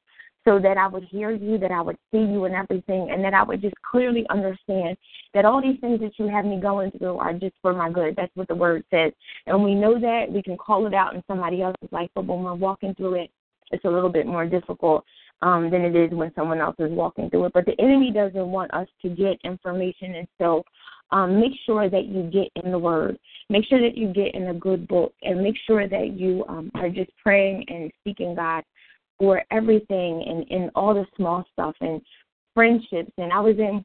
so 0.45 0.59
that 0.59 0.77
I 0.77 0.87
would 0.87 1.03
hear 1.05 1.31
you, 1.31 1.57
that 1.57 1.71
I 1.71 1.81
would 1.81 1.97
see 2.11 2.19
you 2.19 2.45
and 2.45 2.53
everything, 2.53 3.09
and 3.11 3.23
that 3.23 3.33
I 3.33 3.43
would 3.43 3.61
just 3.61 3.75
clearly 3.89 4.25
understand 4.29 4.97
that 5.33 5.45
all 5.45 5.61
these 5.61 5.79
things 5.79 6.01
that 6.01 6.19
you 6.19 6.27
have 6.27 6.45
me 6.45 6.59
going 6.59 6.91
through 6.91 7.17
are 7.17 7.33
just 7.33 7.55
for 7.61 7.73
my 7.73 7.89
good. 7.89 8.15
That's 8.15 8.35
what 8.35 8.47
the 8.47 8.55
word 8.55 8.83
says. 8.91 9.13
And 9.47 9.63
we 9.63 9.73
know 9.73 9.99
that 9.99 10.25
we 10.29 10.41
can 10.43 10.57
call 10.57 10.85
it 10.85 10.93
out 10.93 11.15
in 11.15 11.23
somebody 11.27 11.61
else's 11.61 11.91
life, 11.91 12.09
but 12.13 12.25
when 12.25 12.43
we're 12.43 12.55
walking 12.55 12.93
through 12.95 13.23
it, 13.23 13.31
it's 13.71 13.85
a 13.85 13.89
little 13.89 14.09
bit 14.09 14.27
more 14.27 14.45
difficult 14.45 15.05
um, 15.43 15.69
than 15.69 15.81
it 15.81 15.95
is 15.95 16.09
when 16.11 16.33
someone 16.35 16.59
else 16.59 16.77
is 16.79 16.91
walking 16.91 17.29
through 17.29 17.45
it. 17.45 17.53
But 17.53 17.65
the 17.65 17.79
enemy 17.79 18.11
doesn't 18.11 18.47
want 18.47 18.73
us 18.73 18.87
to 19.01 19.09
get 19.09 19.37
information, 19.43 20.15
and 20.15 20.27
so 20.39 20.63
um, 21.11 21.39
make 21.39 21.51
sure 21.65 21.89
that 21.89 22.05
you 22.05 22.23
get 22.23 22.47
in 22.63 22.71
the 22.71 22.79
Word. 22.79 23.19
Make 23.49 23.65
sure 23.65 23.81
that 23.81 23.97
you 23.97 24.07
get 24.07 24.33
in 24.35 24.47
a 24.47 24.53
good 24.53 24.87
book, 24.87 25.13
and 25.21 25.43
make 25.43 25.57
sure 25.67 25.87
that 25.87 26.17
you 26.17 26.45
um, 26.47 26.71
are 26.75 26.89
just 26.89 27.11
praying 27.21 27.65
and 27.67 27.91
seeking 28.05 28.35
God 28.35 28.63
for 29.19 29.43
everything 29.51 30.23
and 30.27 30.47
in 30.49 30.71
all 30.75 30.93
the 30.93 31.05
small 31.17 31.45
stuff 31.51 31.75
and 31.81 32.01
friendships. 32.53 33.11
And 33.17 33.31
I 33.33 33.39
was 33.41 33.57
in 33.59 33.83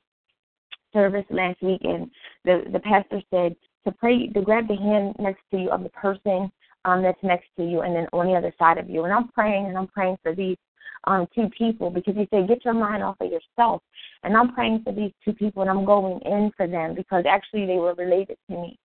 service 0.92 1.26
last 1.28 1.60
week, 1.60 1.80
and 1.82 2.08
the 2.44 2.62
the 2.72 2.80
pastor 2.80 3.20
said 3.34 3.56
to 3.84 3.92
pray 3.92 4.28
to 4.28 4.42
grab 4.42 4.68
the 4.68 4.76
hand 4.76 5.16
next 5.18 5.42
to 5.50 5.58
you 5.58 5.70
of 5.70 5.82
the 5.82 5.90
person 5.90 6.52
um, 6.84 7.02
that's 7.02 7.22
next 7.24 7.48
to 7.56 7.64
you, 7.64 7.80
and 7.80 7.96
then 7.96 8.06
on 8.12 8.26
the 8.26 8.34
other 8.34 8.54
side 8.60 8.78
of 8.78 8.88
you. 8.88 9.02
And 9.02 9.12
I'm 9.12 9.26
praying, 9.28 9.66
and 9.66 9.76
I'm 9.76 9.88
praying 9.88 10.18
for 10.22 10.36
these 10.36 10.56
um, 11.04 11.26
two 11.34 11.48
people 11.56 11.90
because 11.90 12.14
he 12.16 12.28
said, 12.30 12.48
get 12.48 12.64
your 12.64 12.74
mind 12.74 13.02
off 13.02 13.16
of 13.20 13.30
yourself. 13.30 13.82
And 14.24 14.36
I'm 14.36 14.52
praying 14.54 14.82
for 14.84 14.92
these 14.92 15.12
two 15.24 15.32
people 15.32 15.62
and 15.62 15.70
I'm 15.70 15.84
going 15.84 16.20
in 16.24 16.50
for 16.56 16.66
them 16.66 16.94
because 16.94 17.24
actually 17.28 17.66
they 17.66 17.76
were 17.76 17.94
related 17.94 18.36
to 18.50 18.56
me. 18.56 18.78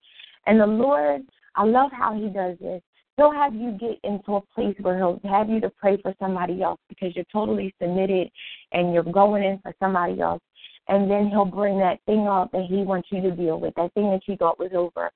And 0.46 0.60
the 0.60 0.68
Lord, 0.68 1.22
I 1.56 1.64
love 1.64 1.92
how 1.92 2.16
he 2.16 2.30
does 2.30 2.58
this. 2.60 2.82
He'll 3.18 3.32
have 3.32 3.54
you 3.54 3.78
get 3.80 4.00
into 4.04 4.36
a 4.36 4.42
place 4.56 4.76
where 4.82 4.98
he'll 4.98 5.22
have 5.30 5.50
you 5.50 5.60
to 5.62 5.70
pray 5.70 6.02
for 6.02 6.16
somebody 6.20 6.64
else 6.64 6.80
because 6.90 7.16
you're 7.16 7.26
totally 7.32 7.74
submitted 7.80 8.30
and 8.72 8.94
you're 8.94 9.04
going 9.04 9.44
in 9.44 9.60
for 9.60 9.74
somebody 9.80 10.20
else. 10.20 10.42
And 10.88 11.10
then 11.10 11.30
he'll 11.30 11.46
bring 11.46 11.78
that 11.80 12.00
thing 12.06 12.28
up 12.28 12.52
that 12.52 12.66
he 12.68 12.78
wants 12.78 13.10
you 13.12 13.22
to 13.22 13.32
deal 13.32 13.60
with, 13.60 13.74
that 13.76 13.94
thing 13.94 14.10
that 14.12 14.22
you 14.28 14.36
thought 14.36 14.60
was 14.60 14.72
over. 14.76 15.12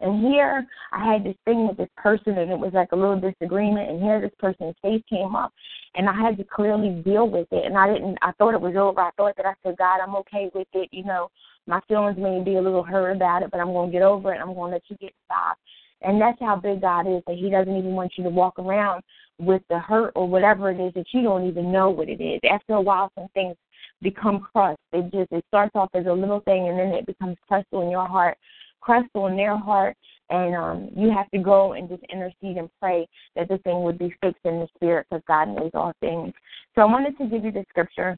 And 0.00 0.20
here 0.26 0.66
I 0.92 1.12
had 1.12 1.24
this 1.24 1.36
thing 1.44 1.66
with 1.66 1.78
this 1.78 1.88
person, 1.96 2.36
and 2.38 2.50
it 2.50 2.58
was 2.58 2.72
like 2.74 2.92
a 2.92 2.96
little 2.96 3.18
disagreement. 3.18 3.90
And 3.90 4.02
here 4.02 4.20
this 4.20 4.34
person's 4.38 4.74
face 4.82 5.02
came 5.08 5.34
up, 5.34 5.52
and 5.94 6.08
I 6.08 6.14
had 6.14 6.36
to 6.38 6.44
clearly 6.44 7.02
deal 7.02 7.28
with 7.28 7.48
it. 7.50 7.64
And 7.64 7.76
I 7.76 7.92
didn't. 7.92 8.18
I 8.22 8.32
thought 8.32 8.54
it 8.54 8.60
was 8.60 8.76
over. 8.76 9.00
I 9.00 9.10
thought 9.16 9.36
that 9.36 9.46
I 9.46 9.54
said, 9.62 9.76
God, 9.78 10.00
I'm 10.00 10.16
okay 10.16 10.50
with 10.54 10.68
it. 10.74 10.88
You 10.92 11.04
know, 11.04 11.30
my 11.66 11.80
feelings 11.88 12.18
may 12.18 12.42
be 12.42 12.56
a 12.56 12.62
little 12.62 12.82
hurt 12.82 13.12
about 13.12 13.42
it, 13.42 13.50
but 13.50 13.60
I'm 13.60 13.72
going 13.72 13.90
to 13.90 13.92
get 13.92 14.02
over 14.02 14.34
it. 14.34 14.38
I'm 14.38 14.54
going 14.54 14.70
to 14.70 14.76
let 14.76 14.82
you 14.88 14.96
get 14.96 15.14
stopped. 15.24 15.60
And 16.02 16.20
that's 16.20 16.38
how 16.40 16.56
big 16.56 16.82
God 16.82 17.06
is. 17.06 17.22
That 17.26 17.36
He 17.36 17.48
doesn't 17.48 17.76
even 17.76 17.92
want 17.92 18.12
you 18.16 18.24
to 18.24 18.30
walk 18.30 18.58
around 18.58 19.02
with 19.38 19.62
the 19.68 19.78
hurt 19.78 20.12
or 20.14 20.28
whatever 20.28 20.70
it 20.70 20.80
is 20.80 20.94
that 20.94 21.06
you 21.12 21.22
don't 21.22 21.46
even 21.46 21.72
know 21.72 21.90
what 21.90 22.08
it 22.08 22.22
is. 22.22 22.40
After 22.50 22.74
a 22.74 22.80
while, 22.80 23.10
some 23.14 23.28
things 23.34 23.56
become 24.02 24.40
crushed. 24.40 24.78
It 24.92 25.10
just 25.10 25.32
it 25.32 25.44
starts 25.48 25.72
off 25.74 25.90
as 25.94 26.06
a 26.06 26.12
little 26.12 26.40
thing, 26.40 26.68
and 26.68 26.78
then 26.78 26.88
it 26.88 27.06
becomes 27.06 27.36
crushed 27.48 27.68
in 27.72 27.90
your 27.90 28.06
heart 28.06 28.36
pressed 28.82 29.14
on 29.14 29.36
their 29.36 29.56
heart, 29.56 29.96
and 30.30 30.54
um, 30.54 30.88
you 30.96 31.10
have 31.10 31.30
to 31.30 31.38
go 31.38 31.74
and 31.74 31.88
just 31.88 32.02
intercede 32.12 32.56
and 32.56 32.68
pray 32.80 33.06
that 33.34 33.48
the 33.48 33.58
thing 33.58 33.82
would 33.82 33.98
be 33.98 34.14
fixed 34.20 34.44
in 34.44 34.60
the 34.60 34.68
spirit 34.74 35.06
because 35.08 35.22
God 35.28 35.48
knows 35.48 35.70
all 35.74 35.92
things. 36.00 36.32
So 36.74 36.82
I 36.82 36.84
wanted 36.86 37.16
to 37.18 37.26
give 37.26 37.44
you 37.44 37.52
the 37.52 37.64
scripture 37.68 38.16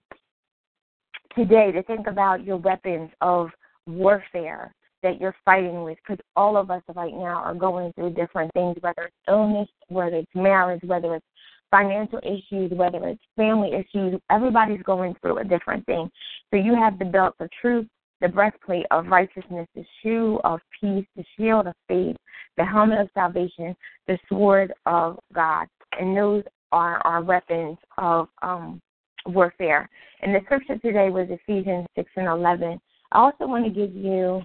today 1.36 1.70
to 1.72 1.82
think 1.82 2.06
about 2.06 2.44
your 2.44 2.56
weapons 2.56 3.10
of 3.20 3.48
warfare 3.86 4.74
that 5.02 5.20
you're 5.20 5.36
fighting 5.44 5.84
with 5.84 5.98
because 5.98 6.22
all 6.34 6.56
of 6.56 6.70
us 6.70 6.82
right 6.94 7.12
now 7.12 7.42
are 7.44 7.54
going 7.54 7.92
through 7.92 8.10
different 8.10 8.52
things, 8.52 8.76
whether 8.80 9.02
it's 9.02 9.16
illness, 9.28 9.68
whether 9.88 10.16
it's 10.16 10.34
marriage, 10.34 10.80
whether 10.84 11.14
it's 11.14 11.26
financial 11.70 12.18
issues, 12.18 12.70
whether 12.72 13.06
it's 13.06 13.22
family 13.36 13.72
issues. 13.72 14.20
Everybody's 14.30 14.82
going 14.82 15.14
through 15.20 15.38
a 15.38 15.44
different 15.44 15.84
thing. 15.86 16.10
So 16.50 16.56
you 16.56 16.74
have 16.74 16.98
the 16.98 17.04
belt 17.04 17.34
of 17.40 17.48
truth, 17.60 17.86
the 18.20 18.28
breastplate 18.28 18.86
of 18.90 19.06
righteousness, 19.06 19.66
the 19.74 19.84
shoe 20.02 20.40
of 20.44 20.60
peace, 20.80 21.06
the 21.16 21.24
shield 21.36 21.66
of 21.66 21.74
faith, 21.86 22.16
the 22.56 22.64
helmet 22.64 23.00
of 23.00 23.08
salvation, 23.14 23.76
the 24.06 24.18
sword 24.28 24.72
of 24.86 25.18
God. 25.32 25.66
And 25.98 26.16
those 26.16 26.42
are 26.72 26.98
our 27.06 27.22
weapons 27.22 27.78
of 27.96 28.28
um, 28.42 28.80
warfare. 29.26 29.88
And 30.22 30.34
the 30.34 30.40
scripture 30.44 30.78
today 30.78 31.10
was 31.10 31.28
Ephesians 31.30 31.86
6 31.96 32.10
and 32.16 32.26
11. 32.26 32.80
I 33.12 33.18
also 33.18 33.46
want 33.46 33.64
to 33.64 33.70
give 33.70 33.94
you 33.94 34.42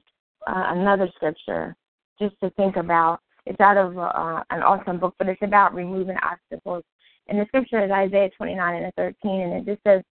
uh, 0.47 0.63
another 0.67 1.09
scripture 1.15 1.75
just 2.19 2.35
to 2.41 2.49
think 2.51 2.75
about. 2.75 3.19
It's 3.45 3.59
out 3.59 3.77
of 3.77 3.97
uh, 3.97 4.43
an 4.51 4.63
awesome 4.63 4.99
book, 4.99 5.15
but 5.17 5.27
it's 5.27 5.41
about 5.41 5.73
removing 5.73 6.15
obstacles. 6.23 6.83
And 7.27 7.39
the 7.39 7.45
scripture 7.47 7.83
is 7.83 7.91
Isaiah 7.91 8.29
29 8.37 8.83
and 8.83 8.93
13, 8.95 9.41
and 9.41 9.53
it 9.53 9.71
just 9.71 9.83
says, 9.83 10.01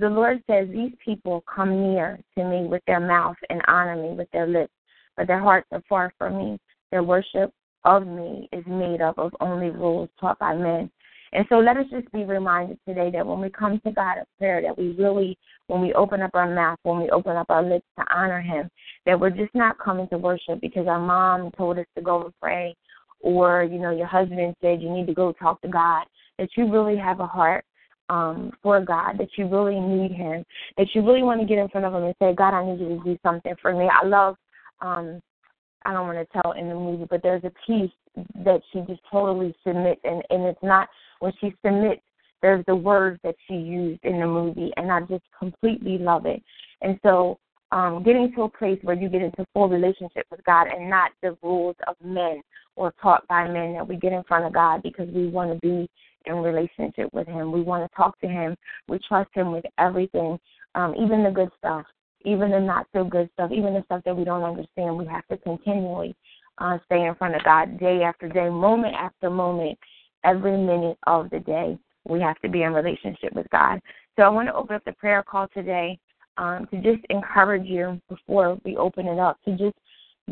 the 0.00 0.08
Lord 0.08 0.42
says, 0.48 0.68
These 0.70 0.92
people 1.04 1.44
come 1.52 1.92
near 1.92 2.18
to 2.36 2.44
me 2.44 2.66
with 2.66 2.82
their 2.86 3.00
mouth 3.00 3.36
and 3.50 3.60
honor 3.68 3.96
me 3.96 4.14
with 4.16 4.30
their 4.32 4.46
lips, 4.46 4.72
but 5.16 5.26
their 5.26 5.40
hearts 5.40 5.68
are 5.72 5.82
far 5.88 6.12
from 6.18 6.38
me. 6.38 6.58
Their 6.90 7.02
worship 7.02 7.52
of 7.84 8.06
me 8.06 8.48
is 8.52 8.64
made 8.66 9.00
up 9.00 9.18
of 9.18 9.34
only 9.40 9.70
rules 9.70 10.08
taught 10.20 10.38
by 10.38 10.54
men. 10.54 10.90
And 11.34 11.46
so 11.48 11.58
let 11.58 11.78
us 11.78 11.86
just 11.90 12.10
be 12.12 12.24
reminded 12.24 12.78
today 12.86 13.10
that 13.10 13.26
when 13.26 13.40
we 13.40 13.48
come 13.48 13.80
to 13.80 13.90
God 13.90 14.18
in 14.18 14.24
prayer, 14.38 14.60
that 14.62 14.76
we 14.76 14.92
really, 14.92 15.38
when 15.66 15.80
we 15.80 15.94
open 15.94 16.20
up 16.20 16.32
our 16.34 16.52
mouth, 16.52 16.78
when 16.82 17.00
we 17.00 17.08
open 17.08 17.36
up 17.36 17.46
our 17.48 17.62
lips 17.62 17.86
to 17.98 18.04
honor 18.14 18.40
Him, 18.40 18.70
that 19.06 19.18
we're 19.18 19.30
just 19.30 19.54
not 19.54 19.78
coming 19.78 20.08
to 20.08 20.18
worship 20.18 20.60
because 20.60 20.86
our 20.86 21.00
mom 21.00 21.50
told 21.52 21.78
us 21.78 21.86
to 21.96 22.02
go 22.02 22.24
and 22.24 22.34
pray, 22.40 22.76
or 23.20 23.62
you 23.64 23.78
know 23.78 23.90
your 23.90 24.06
husband 24.06 24.54
said 24.60 24.82
you 24.82 24.90
need 24.90 25.06
to 25.06 25.14
go 25.14 25.32
talk 25.32 25.60
to 25.62 25.68
God. 25.68 26.04
That 26.38 26.50
you 26.56 26.70
really 26.70 26.96
have 26.96 27.20
a 27.20 27.26
heart 27.26 27.64
um, 28.08 28.52
for 28.62 28.80
God, 28.80 29.18
that 29.18 29.28
you 29.36 29.46
really 29.46 29.80
need 29.80 30.12
Him, 30.12 30.44
that 30.76 30.88
you 30.94 31.04
really 31.06 31.22
want 31.22 31.40
to 31.40 31.46
get 31.46 31.58
in 31.58 31.68
front 31.68 31.86
of 31.86 31.94
Him 31.94 32.04
and 32.04 32.14
say, 32.20 32.34
God, 32.34 32.54
I 32.54 32.64
need 32.64 32.80
you 32.80 32.88
to 32.88 33.04
do 33.04 33.18
something 33.22 33.54
for 33.60 33.74
me. 33.74 33.88
I 33.88 34.06
love 34.06 34.36
um, 34.80 35.20
I 35.84 35.92
don't 35.92 36.06
want 36.06 36.18
to 36.18 36.42
tell 36.42 36.52
in 36.52 36.68
the 36.68 36.74
movie, 36.74 37.06
but 37.08 37.22
there's 37.22 37.44
a 37.44 37.52
piece 37.66 37.90
that 38.44 38.60
she 38.72 38.80
just 38.80 39.00
totally 39.10 39.54
submits, 39.66 40.00
and 40.04 40.22
and 40.30 40.44
it's 40.44 40.62
not 40.62 40.88
when 41.20 41.32
she 41.40 41.54
submits. 41.64 42.02
There's 42.40 42.64
the 42.66 42.74
words 42.74 43.20
that 43.22 43.36
she 43.46 43.54
used 43.54 44.04
in 44.04 44.18
the 44.18 44.26
movie, 44.26 44.72
and 44.76 44.90
I 44.90 45.00
just 45.02 45.24
completely 45.38 45.98
love 45.98 46.26
it. 46.26 46.42
And 46.80 46.98
so, 47.02 47.38
um, 47.70 48.02
getting 48.02 48.32
to 48.34 48.42
a 48.42 48.48
place 48.48 48.80
where 48.82 48.96
you 48.96 49.08
get 49.08 49.22
into 49.22 49.46
full 49.54 49.68
relationship 49.68 50.26
with 50.30 50.44
God, 50.44 50.66
and 50.66 50.90
not 50.90 51.12
the 51.22 51.36
rules 51.42 51.76
of 51.86 51.96
men 52.04 52.42
or 52.74 52.92
taught 53.00 53.26
by 53.28 53.46
men, 53.48 53.74
that 53.74 53.86
we 53.86 53.96
get 53.96 54.12
in 54.12 54.24
front 54.24 54.44
of 54.44 54.52
God 54.52 54.82
because 54.82 55.08
we 55.14 55.28
want 55.28 55.52
to 55.52 55.58
be 55.60 55.88
in 56.26 56.36
relationship 56.36 57.12
with 57.12 57.26
Him. 57.26 57.52
We 57.52 57.62
want 57.62 57.88
to 57.88 57.96
talk 57.96 58.18
to 58.20 58.28
Him. 58.28 58.56
We 58.88 58.98
trust 59.06 59.30
Him 59.34 59.52
with 59.52 59.64
everything, 59.78 60.38
um, 60.74 60.94
even 60.96 61.22
the 61.22 61.30
good 61.30 61.50
stuff 61.58 61.86
even 62.24 62.50
the 62.50 62.60
not 62.60 62.86
so 62.92 63.04
good 63.04 63.28
stuff, 63.34 63.50
even 63.52 63.74
the 63.74 63.82
stuff 63.86 64.02
that 64.04 64.16
we 64.16 64.24
don't 64.24 64.42
understand, 64.42 64.96
we 64.96 65.06
have 65.06 65.26
to 65.28 65.36
continually 65.38 66.14
uh, 66.58 66.78
stay 66.86 67.06
in 67.06 67.14
front 67.14 67.34
of 67.34 67.44
God 67.44 67.78
day 67.78 68.02
after 68.02 68.28
day, 68.28 68.48
moment 68.48 68.94
after 68.94 69.30
moment, 69.30 69.78
every 70.24 70.56
minute 70.56 70.98
of 71.06 71.30
the 71.30 71.40
day. 71.40 71.78
We 72.06 72.20
have 72.20 72.38
to 72.40 72.48
be 72.48 72.62
in 72.62 72.72
relationship 72.72 73.32
with 73.32 73.48
God. 73.50 73.80
So 74.16 74.22
I 74.22 74.28
want 74.28 74.48
to 74.48 74.54
open 74.54 74.76
up 74.76 74.84
the 74.84 74.92
prayer 74.92 75.22
call 75.22 75.48
today 75.54 75.98
um, 76.36 76.66
to 76.70 76.80
just 76.80 77.04
encourage 77.10 77.66
you 77.66 78.00
before 78.08 78.58
we 78.64 78.76
open 78.76 79.06
it 79.06 79.18
up 79.18 79.38
to 79.44 79.52
just 79.52 79.76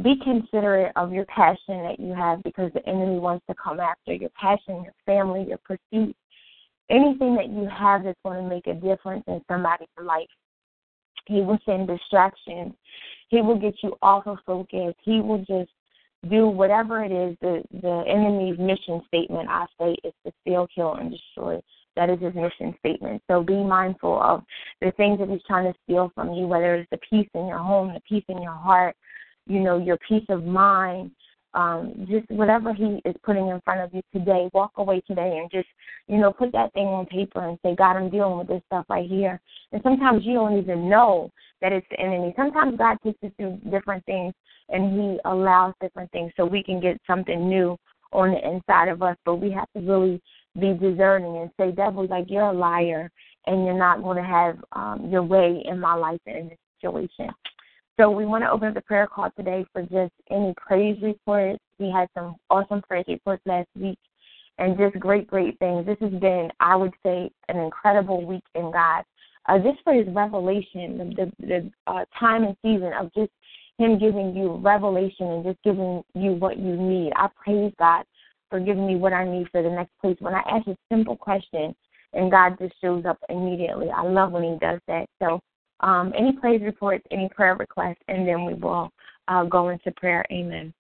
be 0.03 0.15
considerate 0.23 0.93
of 0.97 1.13
your 1.13 1.25
passion 1.27 1.83
that 1.83 1.99
you 1.99 2.15
have 2.15 2.43
because 2.43 2.71
the 2.73 2.87
enemy 2.89 3.19
wants 3.19 3.45
to 3.49 3.55
come 3.63 3.81
after 3.81 4.15
your 4.15 4.31
passion, 4.31 4.85
your 4.85 4.95
family, 5.05 5.45
your 5.49 5.59
pursuit, 5.59 6.15
anything 6.91 7.35
that 7.35 7.49
you 7.49 7.69
have 7.69 8.05
that's 8.05 8.19
going 8.25 8.43
to 8.43 8.49
make 8.49 8.67
a 8.67 8.75
difference 8.75 9.25
in 9.27 9.41
somebody's 9.49 9.89
life. 10.03 10.29
He 11.27 11.41
will 11.43 11.59
send 11.67 11.87
distractions. 11.87 12.73
He 13.29 13.41
will 13.43 13.59
get 13.59 13.75
you 13.83 13.97
off 14.03 14.27
of 14.27 14.39
focus. 14.47 14.95
He 15.03 15.21
will 15.21 15.39
just 15.39 15.71
do 16.29 16.49
whatever 16.49 17.05
it 17.05 17.13
is. 17.13 17.37
The 17.41 17.63
the 17.83 18.05
enemy's 18.09 18.59
mission 18.59 19.03
statement, 19.07 19.49
I 19.49 19.67
say, 19.79 19.97
is 20.05 20.13
to 20.27 20.33
steal, 20.41 20.67
kill, 20.75 20.95
and 20.95 21.11
destroy. 21.11 21.61
That 21.97 22.11
is 22.11 22.21
his 22.21 22.35
mission 22.35 22.75
statement. 22.79 23.23
So 23.29 23.43
be 23.43 23.63
mindful 23.63 24.21
of 24.23 24.43
the 24.81 24.93
things 24.93 25.19
that 25.19 25.29
he's 25.29 25.43
trying 25.47 25.71
to 25.73 25.79
steal 25.85 26.11
from 26.15 26.33
you, 26.33 26.47
whether 26.47 26.77
it's 26.77 26.91
the 26.91 26.99
peace 26.99 27.29
in 27.35 27.47
your 27.47 27.59
home, 27.59 27.93
the 27.93 28.01
peace 28.09 28.25
in 28.29 28.41
your 28.41 28.53
heart, 28.53 28.97
you 29.47 29.61
know, 29.61 29.79
your 29.79 29.99
peace 30.09 30.25
of 30.29 30.45
mind, 30.45 31.11
um, 31.55 32.07
just 32.09 32.31
whatever 32.31 32.73
he 32.73 33.01
is 33.05 33.15
putting 33.25 33.49
in 33.49 33.61
front 33.63 33.81
of 33.81 33.93
you 33.93 34.03
today, 34.13 34.49
walk 34.53 34.73
away 34.77 35.01
today 35.07 35.39
and 35.39 35.51
just, 35.51 35.67
you 36.07 36.19
know, 36.19 36.33
put 36.33 36.53
that 36.53 36.73
thing 36.75 36.87
on 36.87 37.07
paper 37.07 37.49
and 37.49 37.59
say, 37.65 37.75
God, 37.75 37.97
I'm 37.97 38.11
dealing 38.11 38.39
with 38.39 38.49
this 38.49 38.63
stuff 38.67 38.87
right 38.89 39.09
here. 39.09 39.41
And 39.73 39.83
sometimes 39.83 40.25
you 40.25 40.35
don't 40.35 40.59
even 40.59 40.89
know 40.89 41.31
that 41.61 41.73
it's 41.73 41.87
the 41.91 41.99
enemy. 41.99 42.33
Sometimes 42.37 42.79
God 42.79 42.99
takes 43.05 43.23
us 43.25 43.33
through 43.37 43.59
different 43.71 44.05
things 44.07 44.33
and 44.69 44.93
he 44.93 45.19
allows 45.25 45.75
different 45.81 46.11
things 46.13 46.33
so 46.37 46.45
we 46.45 46.63
can 46.63 46.81
get 46.81 47.01
something 47.07 47.49
new 47.49 47.77
on 48.13 48.33
the 48.33 48.49
inside 48.49 48.89
of 48.89 49.03
us. 49.03 49.17
But 49.25 49.37
we 49.37 49.51
have 49.51 49.69
to 49.77 49.81
really 49.81 50.23
be 50.59 50.73
discerning 50.75 51.39
and 51.39 51.51
say, 51.59 51.73
devil, 51.73 52.07
like 52.07 52.27
you're 52.29 52.43
a 52.43 52.53
liar 52.53 53.11
and 53.47 53.65
you're 53.65 53.79
not 53.79 54.03
going 54.03 54.17
to 54.17 54.23
have 54.23 54.57
um, 54.73 55.09
your 55.11 55.23
way 55.23 55.63
in 55.65 55.81
my 55.81 55.95
life 55.95 56.21
and 56.27 56.37
in 56.37 56.49
this 56.49 56.59
situation. 56.81 57.31
So 58.01 58.11
we 58.11 58.25
want 58.25 58.43
to 58.45 58.51
open 58.51 58.69
up 58.69 58.75
the 58.75 58.81
prayer 58.81 59.07
call 59.07 59.31
today 59.37 59.67
for 59.75 59.83
just 59.83 60.15
any 60.31 60.55
praise 60.57 60.97
reports. 61.03 61.59
We 61.79 61.91
had 61.91 62.09
some 62.17 62.37
awesome 62.49 62.81
praise 62.81 63.05
reports 63.07 63.43
last 63.45 63.69
week 63.79 63.99
and 64.57 64.79
just 64.79 64.99
great, 64.99 65.27
great 65.27 65.59
things. 65.59 65.85
This 65.85 65.99
has 66.01 66.19
been, 66.19 66.49
I 66.61 66.77
would 66.77 66.95
say, 67.05 67.31
an 67.51 67.59
incredible 67.59 68.25
week 68.25 68.45
in 68.55 68.71
God. 68.71 69.05
Uh, 69.47 69.59
just 69.59 69.85
for 69.85 69.93
his 69.93 70.07
revelation, 70.15 70.97
the, 70.97 71.31
the, 71.41 71.47
the 71.47 71.71
uh, 71.87 72.07
time 72.19 72.45
and 72.45 72.57
season 72.63 72.91
of 72.99 73.13
just 73.13 73.33
him 73.77 73.99
giving 73.99 74.35
you 74.35 74.57
revelation 74.65 75.27
and 75.27 75.45
just 75.45 75.63
giving 75.63 76.03
you 76.15 76.33
what 76.33 76.57
you 76.57 76.75
need. 76.75 77.13
I 77.17 77.29
praise 77.37 77.75
God 77.79 78.05
for 78.49 78.61
giving 78.61 78.87
me 78.87 78.97
what 78.97 79.13
I 79.13 79.29
need 79.31 79.49
for 79.53 79.63
the 79.63 79.69
next 79.69 79.93
place. 80.01 80.17
When 80.21 80.35
I 80.35 80.41
ask 80.51 80.67
a 80.69 80.77
simple 80.91 81.17
question 81.17 81.77
and 82.15 82.31
God 82.31 82.57
just 82.59 82.73
shows 82.81 83.05
up 83.05 83.19
immediately, 83.29 83.91
I 83.95 84.05
love 84.05 84.33
when 84.33 84.45
he 84.45 84.57
does 84.59 84.81
that. 84.89 85.07
So 85.21 85.43
um, 85.81 86.13
any 86.17 86.33
praise 86.33 86.63
reports, 86.63 87.05
any 87.11 87.29
prayer 87.29 87.57
requests, 87.57 88.03
and 88.09 88.27
then 88.27 88.45
we 88.45 88.55
will 88.55 88.91
uh, 89.29 89.45
go 89.45 89.69
into 89.71 89.91
prayer. 89.93 90.25
Amen. 90.31 90.73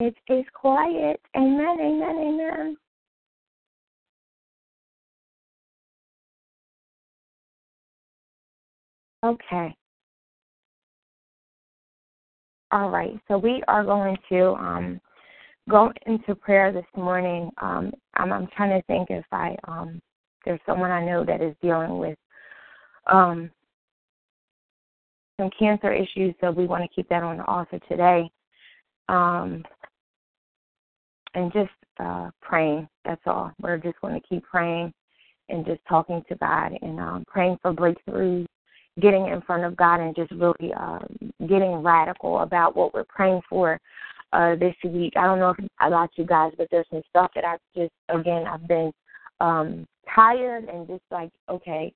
It 0.00 0.14
is 0.28 0.44
quiet. 0.54 1.20
Amen, 1.36 1.76
amen, 1.80 2.16
amen. 2.16 2.76
Okay. 9.24 9.74
All 12.70 12.90
right. 12.90 13.18
So 13.26 13.38
we 13.38 13.62
are 13.66 13.82
going 13.82 14.16
to 14.28 14.52
um, 14.52 15.00
go 15.68 15.92
into 16.06 16.34
prayer 16.34 16.72
this 16.72 16.86
morning, 16.96 17.50
um, 17.58 17.92
I'm, 18.14 18.32
I'm 18.32 18.48
trying 18.56 18.70
to 18.70 18.84
think 18.86 19.08
if 19.10 19.24
I 19.30 19.56
um, 19.66 20.00
there's 20.44 20.60
someone 20.66 20.90
I 20.90 21.04
know 21.04 21.24
that 21.24 21.42
is 21.42 21.54
dealing 21.62 21.98
with 21.98 22.18
um, 23.06 23.50
some 25.38 25.50
cancer 25.58 25.92
issues, 25.92 26.34
so 26.40 26.50
we 26.50 26.66
want 26.66 26.82
to 26.82 26.94
keep 26.94 27.08
that 27.08 27.22
on 27.22 27.38
the 27.38 27.44
altar 27.44 27.78
today. 27.88 28.30
Um, 29.08 29.62
and 31.34 31.52
just 31.52 31.70
uh, 32.00 32.30
praying. 32.40 32.88
That's 33.04 33.20
all. 33.26 33.52
We're 33.60 33.78
just 33.78 34.00
going 34.00 34.20
to 34.20 34.26
keep 34.26 34.44
praying 34.44 34.92
and 35.48 35.64
just 35.64 35.80
talking 35.88 36.22
to 36.28 36.34
God 36.36 36.72
and 36.82 37.00
um, 37.00 37.24
praying 37.26 37.58
for 37.62 37.72
breakthroughs, 37.72 38.46
getting 39.00 39.26
in 39.28 39.40
front 39.42 39.64
of 39.64 39.76
God 39.76 40.00
and 40.00 40.14
just 40.14 40.30
really 40.32 40.72
uh, 40.78 41.00
getting 41.48 41.82
radical 41.82 42.40
about 42.40 42.76
what 42.76 42.94
we're 42.94 43.04
praying 43.04 43.40
for 43.48 43.80
uh, 44.32 44.54
this 44.56 44.74
week. 44.84 45.14
I 45.16 45.24
don't 45.24 45.38
know 45.38 45.54
I 45.80 46.06
you 46.16 46.24
guys, 46.24 46.52
but 46.56 46.68
there's 46.70 46.86
some 46.90 47.02
stuff 47.08 47.30
that 47.34 47.44
I've 47.44 47.60
just 47.76 47.92
again 48.08 48.46
I've 48.46 48.66
been 48.66 48.92
um 49.40 49.86
tired 50.14 50.64
and 50.64 50.86
just 50.86 51.02
like 51.10 51.30
okay, 51.48 51.92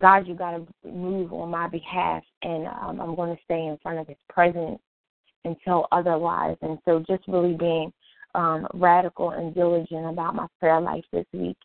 God, 0.00 0.26
you 0.26 0.34
got 0.34 0.52
to 0.52 0.66
move 0.88 1.32
on 1.32 1.50
my 1.50 1.68
behalf, 1.68 2.22
and 2.42 2.66
um, 2.66 3.00
I'm 3.00 3.14
going 3.14 3.34
to 3.34 3.42
stay 3.44 3.66
in 3.66 3.78
front 3.82 3.98
of 3.98 4.06
His 4.06 4.16
presence 4.28 4.78
until 5.44 5.86
otherwise. 5.92 6.56
And 6.62 6.78
so, 6.84 7.04
just 7.06 7.26
really 7.26 7.54
being 7.54 7.92
um, 8.34 8.66
radical 8.74 9.30
and 9.30 9.54
diligent 9.54 10.06
about 10.06 10.34
my 10.34 10.46
prayer 10.60 10.80
life 10.80 11.04
this 11.12 11.26
week, 11.32 11.56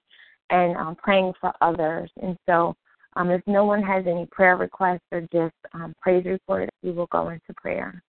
and 0.49 0.75
um, 0.77 0.95
praying 0.95 1.33
for 1.39 1.53
others. 1.61 2.09
And 2.21 2.37
so, 2.47 2.75
um, 3.15 3.29
if 3.29 3.41
no 3.45 3.65
one 3.65 3.83
has 3.83 4.05
any 4.07 4.25
prayer 4.27 4.57
requests 4.57 5.05
or 5.11 5.21
just 5.31 5.55
um, 5.73 5.93
praise 6.01 6.25
report, 6.25 6.69
we 6.81 6.91
will 6.91 7.07
go 7.07 7.29
into 7.29 7.53
prayer. 7.55 8.01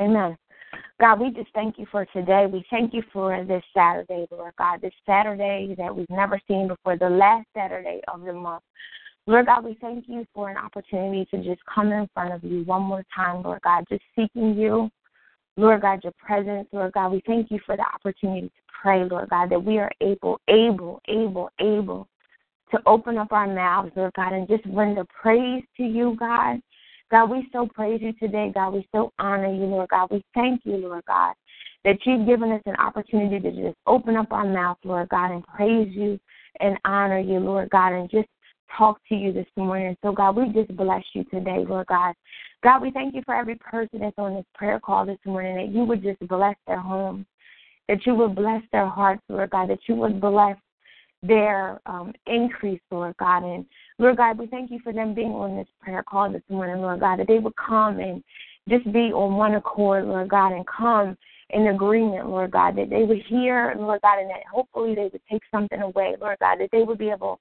Amen. 0.00 0.36
God, 1.00 1.20
we 1.20 1.30
just 1.30 1.52
thank 1.54 1.78
you 1.78 1.86
for 1.90 2.04
today. 2.06 2.46
We 2.50 2.64
thank 2.70 2.92
you 2.92 3.02
for 3.12 3.44
this 3.44 3.62
Saturday, 3.74 4.26
Lord 4.30 4.52
God, 4.58 4.80
this 4.80 4.92
Saturday 5.06 5.74
that 5.78 5.94
we've 5.94 6.10
never 6.10 6.40
seen 6.48 6.68
before, 6.68 6.96
the 6.96 7.08
last 7.08 7.46
Saturday 7.54 8.00
of 8.12 8.22
the 8.22 8.32
month. 8.32 8.62
Lord 9.26 9.46
God, 9.46 9.64
we 9.64 9.76
thank 9.80 10.06
you 10.08 10.26
for 10.34 10.50
an 10.50 10.56
opportunity 10.56 11.26
to 11.30 11.42
just 11.44 11.60
come 11.72 11.92
in 11.92 12.08
front 12.14 12.32
of 12.32 12.42
you 12.42 12.64
one 12.64 12.82
more 12.82 13.04
time, 13.14 13.42
Lord 13.42 13.60
God, 13.62 13.84
just 13.88 14.02
seeking 14.16 14.56
you. 14.56 14.90
Lord 15.56 15.82
God, 15.82 16.00
your 16.04 16.12
presence, 16.18 16.68
Lord 16.72 16.92
God, 16.92 17.12
we 17.12 17.22
thank 17.26 17.50
you 17.50 17.58
for 17.66 17.76
the 17.76 17.84
opportunity 17.94 18.46
to 18.46 18.62
pray, 18.80 19.04
Lord 19.04 19.28
God, 19.28 19.50
that 19.50 19.62
we 19.62 19.78
are 19.78 19.90
able, 20.00 20.40
able, 20.48 21.00
able, 21.08 21.50
able 21.60 22.08
to 22.70 22.78
open 22.86 23.18
up 23.18 23.32
our 23.32 23.46
mouths, 23.46 23.90
Lord 23.96 24.12
God, 24.14 24.32
and 24.32 24.48
just 24.48 24.62
render 24.66 25.04
praise 25.20 25.64
to 25.76 25.82
you, 25.82 26.16
God. 26.18 26.60
God, 27.10 27.30
we 27.30 27.48
so 27.52 27.66
praise 27.66 28.00
you 28.02 28.12
today, 28.14 28.50
God. 28.54 28.74
We 28.74 28.86
so 28.94 29.12
honor 29.18 29.52
you, 29.52 29.64
Lord 29.64 29.88
God. 29.88 30.08
We 30.10 30.22
thank 30.34 30.60
you, 30.64 30.76
Lord 30.76 31.04
God, 31.06 31.34
that 31.84 31.96
you've 32.04 32.26
given 32.26 32.52
us 32.52 32.62
an 32.66 32.76
opportunity 32.76 33.40
to 33.40 33.50
just 33.50 33.76
open 33.86 34.16
up 34.16 34.30
our 34.32 34.44
mouth, 34.44 34.78
Lord 34.84 35.08
God, 35.08 35.30
and 35.30 35.46
praise 35.46 35.88
you 35.92 36.20
and 36.60 36.76
honor 36.84 37.18
you, 37.18 37.38
Lord 37.38 37.70
God, 37.70 37.92
and 37.92 38.10
just 38.10 38.28
talk 38.76 39.00
to 39.08 39.14
you 39.14 39.32
this 39.32 39.46
morning. 39.56 39.96
So, 40.02 40.12
God, 40.12 40.36
we 40.36 40.52
just 40.52 40.76
bless 40.76 41.02
you 41.14 41.24
today, 41.24 41.64
Lord 41.66 41.86
God. 41.86 42.14
God, 42.62 42.82
we 42.82 42.90
thank 42.90 43.14
you 43.14 43.22
for 43.24 43.34
every 43.34 43.54
person 43.54 44.00
that's 44.00 44.18
on 44.18 44.34
this 44.34 44.44
prayer 44.54 44.78
call 44.80 45.06
this 45.06 45.18
morning, 45.24 45.56
that 45.56 45.74
you 45.74 45.84
would 45.84 46.02
just 46.02 46.20
bless 46.28 46.56
their 46.66 46.80
homes, 46.80 47.24
that 47.88 48.04
you 48.04 48.14
would 48.14 48.34
bless 48.34 48.62
their 48.70 48.86
hearts, 48.86 49.22
Lord 49.28 49.50
God, 49.50 49.70
that 49.70 49.80
you 49.88 49.94
would 49.94 50.20
bless 50.20 50.56
their 51.22 51.80
um, 51.86 52.12
increase, 52.26 52.80
Lord 52.90 53.16
God, 53.18 53.44
and 53.44 53.64
Lord 53.98 54.16
God, 54.16 54.38
we 54.38 54.46
thank 54.46 54.70
you 54.70 54.78
for 54.84 54.92
them 54.92 55.12
being 55.12 55.32
on 55.32 55.56
this 55.56 55.66
prayer 55.80 56.04
call 56.04 56.30
this 56.30 56.42
morning, 56.48 56.80
Lord 56.80 57.00
God, 57.00 57.18
that 57.18 57.26
they 57.26 57.38
would 57.38 57.56
come 57.56 57.98
and 57.98 58.22
just 58.68 58.84
be 58.92 59.12
on 59.12 59.34
one 59.34 59.54
accord, 59.54 60.04
Lord 60.04 60.28
God, 60.28 60.52
and 60.52 60.64
come 60.66 61.16
in 61.50 61.66
agreement, 61.68 62.28
Lord 62.28 62.52
God, 62.52 62.76
that 62.76 62.90
they 62.90 63.02
would 63.02 63.22
hear, 63.26 63.74
Lord 63.76 64.00
God, 64.02 64.20
and 64.20 64.30
that 64.30 64.46
hopefully 64.52 64.94
they 64.94 65.08
would 65.12 65.20
take 65.30 65.42
something 65.50 65.80
away, 65.80 66.14
Lord 66.20 66.36
God, 66.40 66.58
that 66.60 66.68
they 66.70 66.82
would 66.82 66.98
be 66.98 67.10
able 67.10 67.40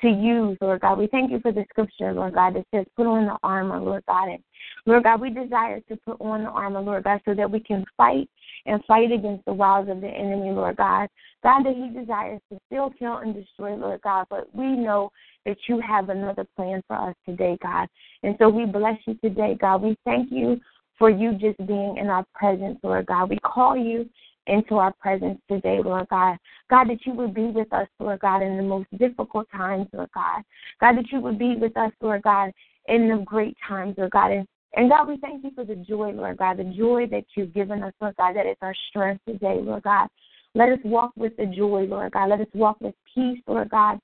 to 0.00 0.08
use, 0.08 0.58
Lord 0.60 0.80
God. 0.80 0.98
We 0.98 1.06
thank 1.06 1.30
you 1.30 1.40
for 1.40 1.52
the 1.52 1.64
scripture, 1.70 2.12
Lord 2.12 2.34
God, 2.34 2.56
that 2.56 2.66
says, 2.74 2.86
put 2.96 3.06
on 3.06 3.26
the 3.26 3.36
armor, 3.42 3.80
Lord 3.80 4.04
God. 4.06 4.28
And 4.28 4.42
Lord 4.86 5.04
God, 5.04 5.20
we 5.20 5.30
desire 5.30 5.80
to 5.80 5.96
put 6.04 6.20
on 6.20 6.44
the 6.44 6.50
armor, 6.50 6.80
Lord 6.80 7.04
God, 7.04 7.20
so 7.24 7.34
that 7.34 7.50
we 7.50 7.60
can 7.60 7.84
fight 7.96 8.28
and 8.66 8.84
fight 8.86 9.12
against 9.12 9.44
the 9.44 9.52
wiles 9.52 9.88
of 9.88 10.00
the 10.00 10.08
enemy, 10.08 10.50
Lord 10.50 10.76
God. 10.76 11.08
God, 11.42 11.64
that 11.64 11.74
he 11.74 11.98
desires 11.98 12.40
to 12.50 12.58
still 12.66 12.90
kill 12.98 13.18
and 13.18 13.34
destroy, 13.34 13.74
Lord 13.74 14.00
God, 14.02 14.26
but 14.30 14.54
we 14.54 14.64
know 14.64 15.10
that 15.46 15.58
you 15.68 15.80
have 15.80 16.08
another 16.08 16.46
plan 16.56 16.82
for 16.86 16.96
us 16.96 17.14
today, 17.26 17.58
God. 17.62 17.88
And 18.22 18.34
so 18.38 18.48
we 18.48 18.64
bless 18.64 18.98
you 19.06 19.14
today, 19.22 19.56
God. 19.60 19.82
We 19.82 19.96
thank 20.04 20.32
you 20.32 20.60
for 20.98 21.10
you 21.10 21.32
just 21.32 21.58
being 21.66 21.96
in 21.98 22.08
our 22.08 22.24
presence, 22.34 22.78
Lord 22.82 23.06
God. 23.06 23.30
We 23.30 23.38
call 23.40 23.76
you 23.76 24.08
into 24.46 24.76
our 24.76 24.92
presence 24.92 25.38
today, 25.50 25.80
Lord 25.84 26.08
God. 26.08 26.36
God, 26.70 26.88
that 26.88 27.04
you 27.06 27.12
would 27.14 27.34
be 27.34 27.46
with 27.46 27.72
us, 27.72 27.88
Lord 27.98 28.20
God, 28.20 28.42
in 28.42 28.56
the 28.56 28.62
most 28.62 28.86
difficult 28.98 29.48
times, 29.50 29.88
Lord 29.92 30.10
God. 30.14 30.42
God, 30.80 30.96
that 30.96 31.10
you 31.10 31.20
would 31.20 31.38
be 31.38 31.56
with 31.56 31.76
us, 31.76 31.92
Lord 32.00 32.22
God, 32.22 32.52
in 32.88 33.08
the 33.08 33.22
great 33.24 33.56
times, 33.66 33.94
Lord 33.96 34.10
God. 34.10 34.32
And, 34.32 34.46
and 34.74 34.90
God, 34.90 35.08
we 35.08 35.16
thank 35.18 35.44
you 35.44 35.50
for 35.54 35.64
the 35.64 35.76
joy, 35.76 36.10
Lord 36.10 36.36
God, 36.36 36.58
the 36.58 36.64
joy 36.64 37.06
that 37.10 37.24
you've 37.36 37.54
given 37.54 37.82
us, 37.82 37.92
Lord 38.00 38.16
God, 38.16 38.36
that 38.36 38.46
is 38.46 38.56
our 38.62 38.74
strength 38.90 39.22
today, 39.26 39.58
Lord 39.60 39.82
God. 39.82 40.08
Let 40.54 40.68
us 40.68 40.78
walk 40.84 41.12
with 41.16 41.36
the 41.36 41.46
joy, 41.46 41.82
Lord 41.82 42.12
God. 42.12 42.30
Let 42.30 42.40
us 42.40 42.46
walk 42.54 42.80
with 42.80 42.94
peace, 43.14 43.40
Lord 43.46 43.70
God 43.70 43.98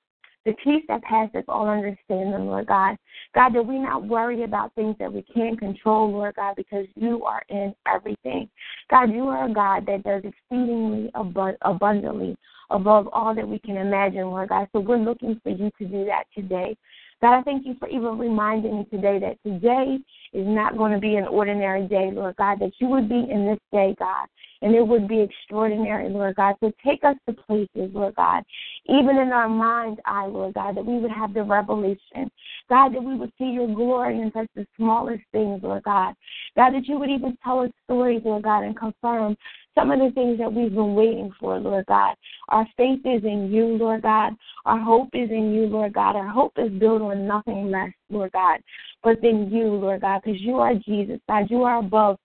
the 0.45 0.53
peace 0.63 0.83
that 0.87 1.03
passes 1.03 1.43
all 1.47 1.69
understanding, 1.69 2.47
Lord 2.47 2.67
God. 2.67 2.97
God, 3.35 3.53
that 3.53 3.65
we 3.65 3.77
not 3.77 4.07
worry 4.07 4.43
about 4.43 4.73
things 4.73 4.95
that 4.99 5.11
we 5.11 5.21
can't 5.21 5.59
control, 5.59 6.11
Lord 6.11 6.35
God, 6.35 6.55
because 6.55 6.87
you 6.95 7.23
are 7.23 7.43
in 7.49 7.73
everything. 7.87 8.49
God, 8.89 9.11
you 9.11 9.27
are 9.27 9.45
a 9.45 9.53
God 9.53 9.85
that 9.85 10.03
does 10.03 10.23
exceedingly 10.23 11.11
abundantly 11.13 12.35
above 12.71 13.07
all 13.11 13.35
that 13.35 13.47
we 13.47 13.59
can 13.59 13.77
imagine, 13.77 14.27
Lord 14.27 14.49
God. 14.49 14.67
So 14.73 14.79
we're 14.79 14.97
looking 14.97 15.39
for 15.43 15.49
you 15.49 15.71
to 15.77 15.85
do 15.85 16.05
that 16.05 16.23
today. 16.33 16.75
God, 17.21 17.39
I 17.39 17.43
thank 17.43 17.67
you 17.67 17.75
for 17.77 17.87
even 17.87 18.17
reminding 18.17 18.79
me 18.79 18.85
today 18.85 19.19
that 19.19 19.37
today 19.45 19.99
is 20.33 20.47
not 20.47 20.75
going 20.75 20.91
to 20.91 20.99
be 20.99 21.17
an 21.17 21.27
ordinary 21.27 21.87
day, 21.87 22.09
Lord 22.11 22.35
God, 22.37 22.59
that 22.59 22.71
you 22.79 22.87
would 22.87 23.07
be 23.07 23.27
in 23.29 23.45
this 23.45 23.59
day, 23.71 23.95
God, 23.99 24.27
and 24.61 24.75
it 24.75 24.85
would 24.85 25.07
be 25.07 25.21
extraordinary, 25.21 26.09
Lord 26.09 26.35
God. 26.35 26.55
So 26.59 26.71
take 26.85 27.03
us 27.03 27.15
to 27.27 27.33
places, 27.33 27.91
Lord 27.93 28.15
God, 28.15 28.43
even 28.85 29.17
in 29.17 29.29
our 29.29 29.49
mind's 29.49 29.99
eye, 30.05 30.27
Lord 30.27 30.53
God, 30.53 30.77
that 30.77 30.85
we 30.85 30.99
would 30.99 31.11
have 31.11 31.33
the 31.33 31.43
revelation. 31.43 32.29
God, 32.69 32.93
that 32.93 33.03
we 33.03 33.15
would 33.15 33.31
see 33.37 33.45
your 33.45 33.73
glory 33.73 34.21
in 34.21 34.31
such 34.33 34.47
the 34.55 34.65
smallest 34.77 35.23
things, 35.31 35.61
Lord 35.63 35.83
God. 35.83 36.13
God, 36.55 36.73
that 36.73 36.87
you 36.87 36.99
would 36.99 37.09
even 37.09 37.37
tell 37.43 37.59
us 37.61 37.71
stories, 37.85 38.21
Lord 38.23 38.43
God, 38.43 38.63
and 38.63 38.77
confirm 38.77 39.35
some 39.75 39.91
of 39.91 39.99
the 39.99 40.11
things 40.13 40.37
that 40.37 40.51
we've 40.51 40.73
been 40.73 40.95
waiting 40.95 41.31
for, 41.39 41.57
Lord 41.57 41.85
God. 41.87 42.15
Our 42.49 42.67
faith 42.77 42.99
is 43.05 43.23
in 43.23 43.49
you, 43.51 43.65
Lord 43.77 44.01
God. 44.01 44.33
Our 44.65 44.79
hope 44.79 45.09
is 45.13 45.29
in 45.29 45.53
you, 45.53 45.65
Lord 45.65 45.93
God. 45.93 46.15
Our 46.15 46.27
hope 46.27 46.53
is 46.57 46.71
built 46.71 47.01
on 47.01 47.25
nothing 47.25 47.71
less, 47.71 47.91
Lord 48.09 48.31
God, 48.33 48.59
but 49.01 49.23
in 49.23 49.49
you, 49.49 49.67
Lord 49.67 50.01
God, 50.01 50.21
because 50.23 50.41
you 50.41 50.57
are 50.57 50.75
Jesus, 50.75 51.19
God. 51.27 51.49
You 51.49 51.63
are 51.63 51.79
above 51.79 52.17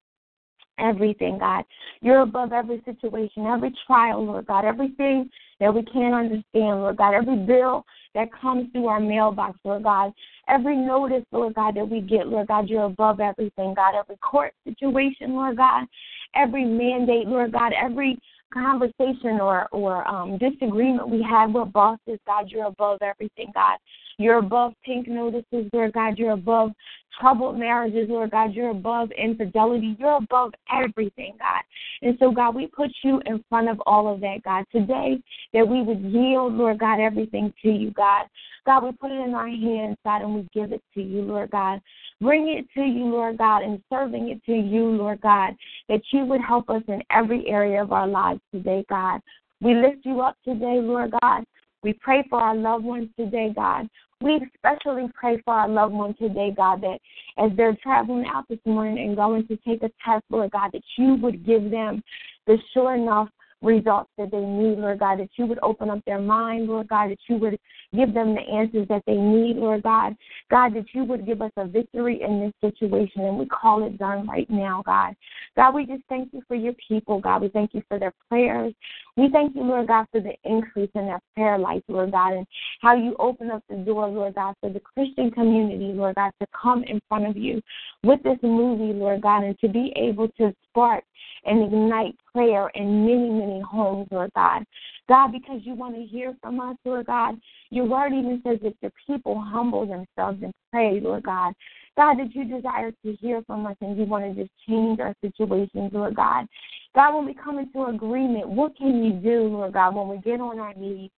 everything, 0.79 1.39
God. 1.39 1.65
You're 2.01 2.23
above 2.23 2.53
every 2.53 2.83
situation, 2.85 3.47
every 3.47 3.75
trial, 3.87 4.25
Lord 4.25 4.47
God, 4.47 4.65
everything 4.65 5.31
that 5.61 5.75
we 5.75 5.83
can't 5.85 6.15
understand, 6.15 6.81
Lord 6.81 6.97
God, 6.97 7.15
every 7.15 7.37
bill 7.37 7.85
that 8.15 8.29
comes 8.33 8.71
through 8.73 8.87
our 8.87 9.01
mailbox, 9.01 9.59
Lord 9.65 9.83
God, 9.83 10.13
every 10.49 10.77
notice, 10.77 11.25
Lord 11.33 11.55
God, 11.55 11.77
that 11.77 11.89
we 11.89 12.01
get, 12.01 12.29
Lord 12.29 12.49
God, 12.49 12.69
you're 12.69 12.85
above 12.85 13.21
everything, 13.21 13.75
God, 13.75 13.95
every 13.99 14.17
court 14.17 14.53
situation, 14.65 15.35
Lord 15.35 15.57
God, 15.57 15.87
every 16.35 16.65
mandate, 16.65 17.27
Lord 17.27 17.53
God, 17.53 17.73
every 17.73 18.19
conversation 18.53 19.41
or 19.41 19.67
or 19.73 20.07
um, 20.09 20.39
disagreement 20.39 21.09
we 21.09 21.23
have 21.23 21.53
with 21.53 21.73
bosses, 21.73 22.19
God, 22.27 22.49
you're 22.49 22.67
above 22.67 22.99
everything, 23.03 23.51
God. 23.55 23.79
You're 24.19 24.39
above 24.39 24.73
pink 24.85 25.09
notices, 25.09 25.69
Lord 25.73 25.93
God. 25.93 26.17
You're 26.17 26.33
above 26.33 26.73
troubled 27.21 27.59
marriages, 27.59 28.09
Lord 28.09 28.31
God. 28.31 28.55
You're 28.55 28.71
above 28.71 29.11
infidelity. 29.13 29.97
You're 29.99 30.17
above 30.17 30.53
everything, 30.73 31.35
God. 31.39 31.63
And 32.03 32.17
so, 32.19 32.31
God, 32.31 32.55
we 32.55 32.67
put 32.67 32.91
you 33.03 33.21
in 33.27 33.45
front 33.49 33.69
of 33.69 33.81
all 33.85 34.13
of 34.13 34.21
that, 34.21 34.39
God. 34.43 34.65
Today, 34.73 35.21
that 35.53 35.67
we 35.67 35.83
would 35.83 36.01
yield, 36.01 36.55
Lord 36.55 36.79
God, 36.79 36.99
everything 36.99 37.53
to 37.63 37.71
you, 37.71 37.91
God. 37.91 38.27
God, 38.65 38.85
we 38.85 38.93
put 38.93 39.13
it 39.13 39.21
in 39.21 39.35
our 39.35 39.49
hands, 39.49 39.97
God, 40.05 40.23
and 40.23 40.35
we 40.35 40.49
give 40.53 40.73
it 40.73 40.83
to 40.95 41.03
you, 41.03 41.23
Lord 41.23 41.51
God. 41.51 41.81
Bring 42.21 42.49
it 42.49 42.67
to 42.75 42.85
you, 42.85 43.05
Lord 43.05 43.39
God, 43.39 43.63
and 43.63 43.83
serving 43.91 44.31
it 44.31 44.43
to 44.47 44.53
you, 44.53 44.87
Lord 44.87 45.21
God, 45.21 45.55
that 45.89 46.01
you 46.11 46.25
would 46.25 46.41
help 46.41 46.71
us 46.71 46.83
in 46.89 47.03
every 47.11 47.47
area 47.49 47.83
of 47.83 47.93
our 47.93 48.09
lives 48.09 48.41
today, 48.53 48.85
God. 48.89 49.21
We 49.61 49.75
lift 49.75 50.05
you 50.05 50.21
up 50.21 50.37
today, 50.45 50.81
Lord 50.81 51.13
God. 51.23 51.45
We 51.87 51.93
pray 51.93 52.27
for 52.29 52.41
our 52.41 52.57
loved 52.57 52.85
ones 52.85 53.11
today, 53.17 53.53
God. 53.55 53.89
We 54.21 54.41
especially 54.57 55.05
pray 55.15 55.41
for 55.45 55.55
our 55.55 55.69
loved 55.69 55.95
ones 55.95 56.17
today, 56.19 56.53
God, 56.57 56.81
that 56.81 56.99
as 57.39 57.53
they're 57.57 57.77
traveling 57.81 58.27
out 58.27 58.49
this 58.49 58.59
morning 58.67 58.99
and 59.07 59.15
going 59.15 59.47
to 59.47 59.57
take 59.59 59.85
a 59.85 59.91
test, 60.05 60.25
Lord 60.29 60.51
God, 60.51 60.71
that 60.73 60.83
you 60.99 61.15
would 61.15 61.47
give 61.47 61.71
them 61.71 62.03
the 62.49 62.59
sure 62.75 62.97
enough 62.97 63.29
results 63.63 64.11
that 64.19 64.33
they 64.33 64.41
need, 64.41 64.79
Lord 64.79 64.99
God, 64.99 65.21
that 65.21 65.29
you 65.37 65.47
would 65.47 65.61
open 65.63 65.89
up 65.89 66.01
their 66.07 66.21
mind, 66.21 66.67
Lord 66.67 66.89
God, 66.89 67.11
that 67.11 67.21
you 67.29 67.37
would 67.37 67.57
give 67.97 68.15
them 68.15 68.35
the 68.35 68.41
answers 68.41 68.87
that 68.89 69.03
they 69.07 69.17
need, 69.17 69.57
Lord 69.57 69.83
God. 69.83 70.15
God, 70.51 70.75
that 70.75 70.87
you 70.93 71.05
would 71.05 71.27
give 71.27 71.43
us 71.43 71.51
a 71.57 71.67
victory 71.67 72.23
in 72.23 72.41
this 72.41 72.73
situation, 72.73 73.23
and 73.23 73.39
we 73.39 73.47
call 73.47 73.85
it 73.87 73.99
done 73.99 74.27
right 74.27 74.49
now, 74.51 74.83
God. 74.85 75.15
God, 75.57 75.75
we 75.75 75.87
just 75.87 76.03
thank 76.09 76.33
you 76.33 76.43
for 76.47 76.55
your 76.55 76.75
people, 76.89 77.21
God. 77.21 77.43
We 77.43 77.49
thank 77.49 77.75
you 77.75 77.83
for 77.89 77.99
their 77.99 78.13
prayers. 78.29 78.75
We 79.17 79.31
thank 79.33 79.57
you, 79.57 79.63
Lord 79.63 79.89
God, 79.89 80.07
for 80.13 80.21
the 80.21 80.35
increase 80.45 80.91
in 80.95 81.07
their 81.07 81.21
prayer 81.35 81.59
life, 81.59 81.83
Lord 81.89 82.13
God, 82.13 82.35
and 82.35 82.47
how 82.83 82.95
you 82.95 83.17
open 83.19 83.51
up 83.51 83.63
the 83.69 83.77
door, 83.77 84.07
Lord 84.09 84.35
God, 84.35 84.55
for 84.61 84.71
the 84.71 84.81
Christian 84.81 85.31
community, 85.31 85.93
Lord 85.93 86.17
God, 86.17 86.33
to 86.41 86.47
come 86.61 86.85
in 86.85 87.01
front 87.09 87.27
of 87.27 87.37
you 87.37 87.63
with 88.03 88.23
this 88.23 88.39
movie, 88.43 88.93
Lord 88.93 89.23
God, 89.23 89.45
and 89.45 89.59
to 89.61 89.69
be 89.69 89.93
able 89.97 90.29
to 90.39 90.55
spark 90.69 91.03
and 91.45 91.63
ignite 91.63 92.15
prayer 92.33 92.71
in 92.75 93.07
many, 93.07 93.31
many 93.31 93.61
homes, 93.61 94.09
Lord 94.11 94.31
God. 94.35 94.65
God, 95.09 95.33
because 95.33 95.61
you 95.63 95.75
want 95.75 95.95
to 95.95 96.03
hear 96.03 96.35
from 96.43 96.61
us, 96.61 96.77
Lord 96.85 97.07
God. 97.07 97.37
Your 97.71 97.85
word 97.85 98.13
even 98.13 98.43
says 98.45 98.59
that 98.63 98.75
the 98.83 98.91
people 99.07 99.41
humble 99.41 99.87
themselves 99.87 100.43
and 100.43 100.53
pray, 100.73 101.01
Lord 101.01 101.23
God. 101.23 101.55
God, 101.97 102.19
that 102.19 102.35
you 102.35 102.45
desire 102.45 102.91
to 102.91 103.13
hear 103.21 103.43
from 103.47 103.67
us 103.67 103.77
and 103.81 103.97
you 103.97 104.05
want 104.05 104.25
to 104.25 104.43
just 104.43 104.53
change 104.69 105.01
our 105.01 105.15
situations, 105.23 105.91
Lord 105.93 106.15
God. 106.15 106.47
God, 106.95 107.15
when 107.15 107.27
we 107.27 107.35
come 107.35 107.59
into 107.59 107.85
agreement, 107.85 108.49
what 108.49 108.77
can 108.77 109.03
you 109.05 109.13
do, 109.13 109.45
Lord 109.45 109.73
God, 109.75 109.95
when 109.95 110.09
we 110.09 110.19
get 110.19 110.41
on 110.41 110.59
our 110.59 110.75
knees 110.75 111.11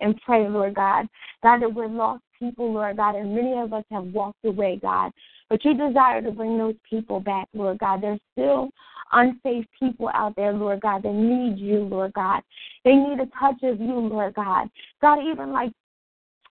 and 0.00 0.20
pray, 0.24 0.48
Lord 0.48 0.74
God? 0.74 1.06
God, 1.42 1.62
that 1.62 1.72
we're 1.72 1.88
lost 1.88 2.22
people, 2.38 2.72
Lord 2.72 2.96
God, 2.96 3.14
and 3.14 3.34
many 3.34 3.54
of 3.58 3.72
us 3.72 3.84
have 3.90 4.04
walked 4.04 4.44
away, 4.44 4.78
God. 4.80 5.12
But 5.48 5.64
you 5.64 5.74
desire 5.74 6.22
to 6.22 6.32
bring 6.32 6.58
those 6.58 6.74
people 6.88 7.20
back, 7.20 7.48
Lord 7.54 7.78
God. 7.78 8.02
There's 8.02 8.20
still 8.32 8.70
unsafe 9.12 9.64
people 9.78 10.10
out 10.12 10.34
there, 10.36 10.52
Lord 10.52 10.80
God, 10.80 11.02
that 11.04 11.12
need 11.12 11.58
you, 11.58 11.80
Lord 11.80 12.12
God. 12.14 12.42
They 12.84 12.94
need 12.94 13.20
a 13.20 13.26
touch 13.38 13.62
of 13.62 13.80
you, 13.80 13.94
Lord 13.94 14.34
God. 14.34 14.68
God, 15.00 15.18
even 15.22 15.52
like 15.52 15.72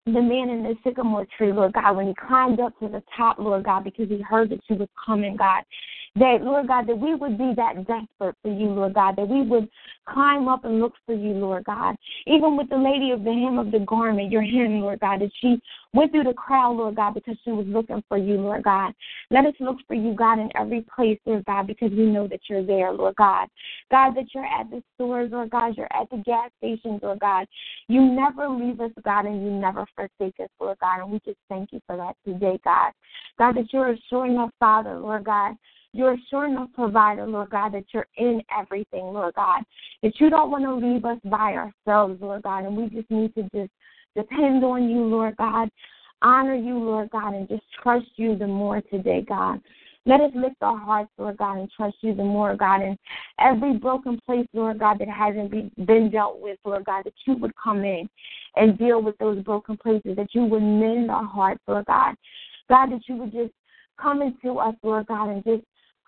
the 0.06 0.12
man 0.12 0.50
in 0.50 0.62
the 0.62 0.74
sycamore 0.84 1.26
tree, 1.36 1.52
Lord 1.52 1.72
God, 1.72 1.96
when 1.96 2.08
he 2.08 2.14
climbed 2.14 2.60
up 2.60 2.78
to 2.78 2.88
the 2.88 3.02
top, 3.16 3.38
Lord 3.38 3.64
God, 3.64 3.84
because 3.84 4.08
he 4.08 4.20
heard 4.20 4.50
that 4.50 4.60
you 4.68 4.76
was 4.76 4.88
coming, 5.04 5.36
God 5.36 5.64
that, 6.16 6.42
Lord 6.42 6.68
God, 6.68 6.86
that 6.86 6.96
we 6.96 7.14
would 7.14 7.36
be 7.36 7.54
that 7.56 7.86
desperate 7.88 8.36
for 8.40 8.52
you, 8.52 8.66
Lord 8.66 8.94
God, 8.94 9.16
that 9.16 9.28
we 9.28 9.42
would 9.42 9.68
climb 10.08 10.46
up 10.46 10.64
and 10.64 10.78
look 10.78 10.92
for 11.06 11.14
you, 11.14 11.32
Lord 11.32 11.64
God. 11.64 11.96
Even 12.26 12.56
with 12.56 12.68
the 12.68 12.76
lady 12.76 13.10
of 13.10 13.24
the 13.24 13.32
hem 13.32 13.58
of 13.58 13.72
the 13.72 13.80
garment, 13.80 14.30
your 14.30 14.42
hem, 14.42 14.80
Lord 14.80 15.00
God, 15.00 15.22
that 15.22 15.30
she 15.40 15.60
went 15.92 16.12
through 16.12 16.24
the 16.24 16.34
crowd, 16.34 16.76
Lord 16.76 16.94
God, 16.94 17.14
because 17.14 17.36
she 17.44 17.50
was 17.50 17.66
looking 17.66 18.02
for 18.08 18.16
you, 18.16 18.34
Lord 18.34 18.62
God. 18.62 18.92
Let 19.30 19.44
us 19.44 19.54
look 19.58 19.78
for 19.88 19.94
you, 19.94 20.14
God, 20.14 20.38
in 20.38 20.50
every 20.54 20.86
place, 20.94 21.18
Lord 21.26 21.44
God, 21.46 21.66
because 21.66 21.90
we 21.90 22.06
know 22.06 22.28
that 22.28 22.40
you're 22.48 22.64
there, 22.64 22.92
Lord 22.92 23.16
God. 23.16 23.48
God, 23.90 24.14
that 24.14 24.26
you're 24.32 24.46
at 24.46 24.70
the 24.70 24.84
stores, 24.94 25.32
Lord 25.32 25.50
God, 25.50 25.76
you're 25.76 25.92
at 25.92 26.08
the 26.10 26.18
gas 26.18 26.50
stations, 26.58 27.00
Lord 27.02 27.18
God. 27.18 27.48
You 27.88 28.00
never 28.00 28.48
leave 28.48 28.80
us, 28.80 28.92
God, 29.04 29.26
and 29.26 29.42
you 29.42 29.50
never 29.50 29.84
forsake 29.96 30.38
us, 30.40 30.48
Lord 30.60 30.78
God. 30.80 31.00
And 31.00 31.10
we 31.10 31.18
just 31.24 31.38
thank 31.48 31.72
you 31.72 31.80
for 31.88 31.96
that 31.96 32.14
today, 32.24 32.60
God. 32.62 32.92
God, 33.36 33.56
that 33.56 33.72
you're 33.72 33.90
a 33.90 33.96
sure 34.08 34.26
enough 34.26 34.50
Father, 34.60 34.96
Lord 35.00 35.24
God 35.24 35.56
you're 35.94 36.14
a 36.14 36.18
sure 36.28 36.46
enough 36.46 36.70
provider, 36.74 37.26
Lord 37.26 37.50
God, 37.50 37.72
that 37.72 37.84
you're 37.92 38.08
in 38.16 38.42
everything, 38.56 39.04
Lord 39.04 39.34
God. 39.34 39.62
That 40.02 40.20
you 40.20 40.28
don't 40.28 40.50
want 40.50 40.64
to 40.64 40.74
leave 40.74 41.04
us 41.04 41.18
by 41.24 41.54
ourselves, 41.54 42.20
Lord 42.20 42.42
God, 42.42 42.64
and 42.64 42.76
we 42.76 42.88
just 42.88 43.10
need 43.10 43.34
to 43.34 43.42
just 43.54 43.70
depend 44.16 44.64
on 44.64 44.88
you, 44.90 45.04
Lord 45.04 45.36
God. 45.36 45.70
Honor 46.22 46.54
you, 46.54 46.78
Lord 46.78 47.10
God, 47.10 47.34
and 47.34 47.48
just 47.48 47.62
trust 47.82 48.06
you 48.16 48.36
the 48.36 48.46
more 48.46 48.80
today, 48.80 49.24
God. 49.26 49.60
Let 50.06 50.20
us 50.20 50.32
lift 50.34 50.56
our 50.60 50.76
hearts, 50.76 51.10
Lord 51.16 51.38
God, 51.38 51.58
and 51.58 51.70
trust 51.70 51.96
you 52.02 52.14
the 52.14 52.24
more, 52.24 52.56
God. 52.56 52.82
And 52.82 52.98
every 53.38 53.74
broken 53.74 54.20
place, 54.26 54.46
Lord 54.52 54.78
God, 54.78 54.98
that 54.98 55.08
hasn't 55.08 55.50
been 55.86 56.10
dealt 56.10 56.40
with, 56.40 56.58
Lord 56.64 56.84
God, 56.84 57.04
that 57.04 57.14
you 57.26 57.36
would 57.36 57.52
come 57.56 57.84
in 57.84 58.08
and 58.56 58.76
deal 58.76 59.00
with 59.00 59.16
those 59.18 59.42
broken 59.42 59.76
places, 59.76 60.16
that 60.16 60.34
you 60.34 60.44
would 60.44 60.62
mend 60.62 61.10
our 61.10 61.24
hearts, 61.24 61.62
Lord 61.66 61.86
God. 61.86 62.16
God, 62.68 62.92
that 62.92 63.02
you 63.06 63.16
would 63.16 63.32
just 63.32 63.52
come 64.00 64.22
into 64.22 64.58
us, 64.58 64.74
Lord 64.82 65.06
God, 65.06 65.30
and 65.30 65.44
just 65.44 65.62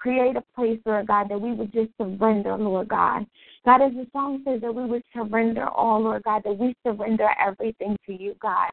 create 0.06 0.36
a 0.36 0.42
place, 0.54 0.78
Lord 0.86 1.08
God, 1.08 1.28
that 1.30 1.40
we 1.40 1.52
would 1.52 1.72
just 1.72 1.90
surrender, 2.00 2.56
Lord 2.56 2.86
God. 2.86 3.26
God, 3.64 3.82
as 3.82 3.92
the 3.92 4.06
song 4.12 4.40
says, 4.46 4.60
that 4.60 4.72
we 4.72 4.86
would 4.86 5.02
surrender 5.12 5.68
all, 5.68 6.00
Lord 6.00 6.22
God, 6.22 6.42
that 6.44 6.56
we 6.56 6.76
surrender 6.86 7.28
everything 7.44 7.96
to 8.06 8.12
you, 8.12 8.36
God. 8.40 8.70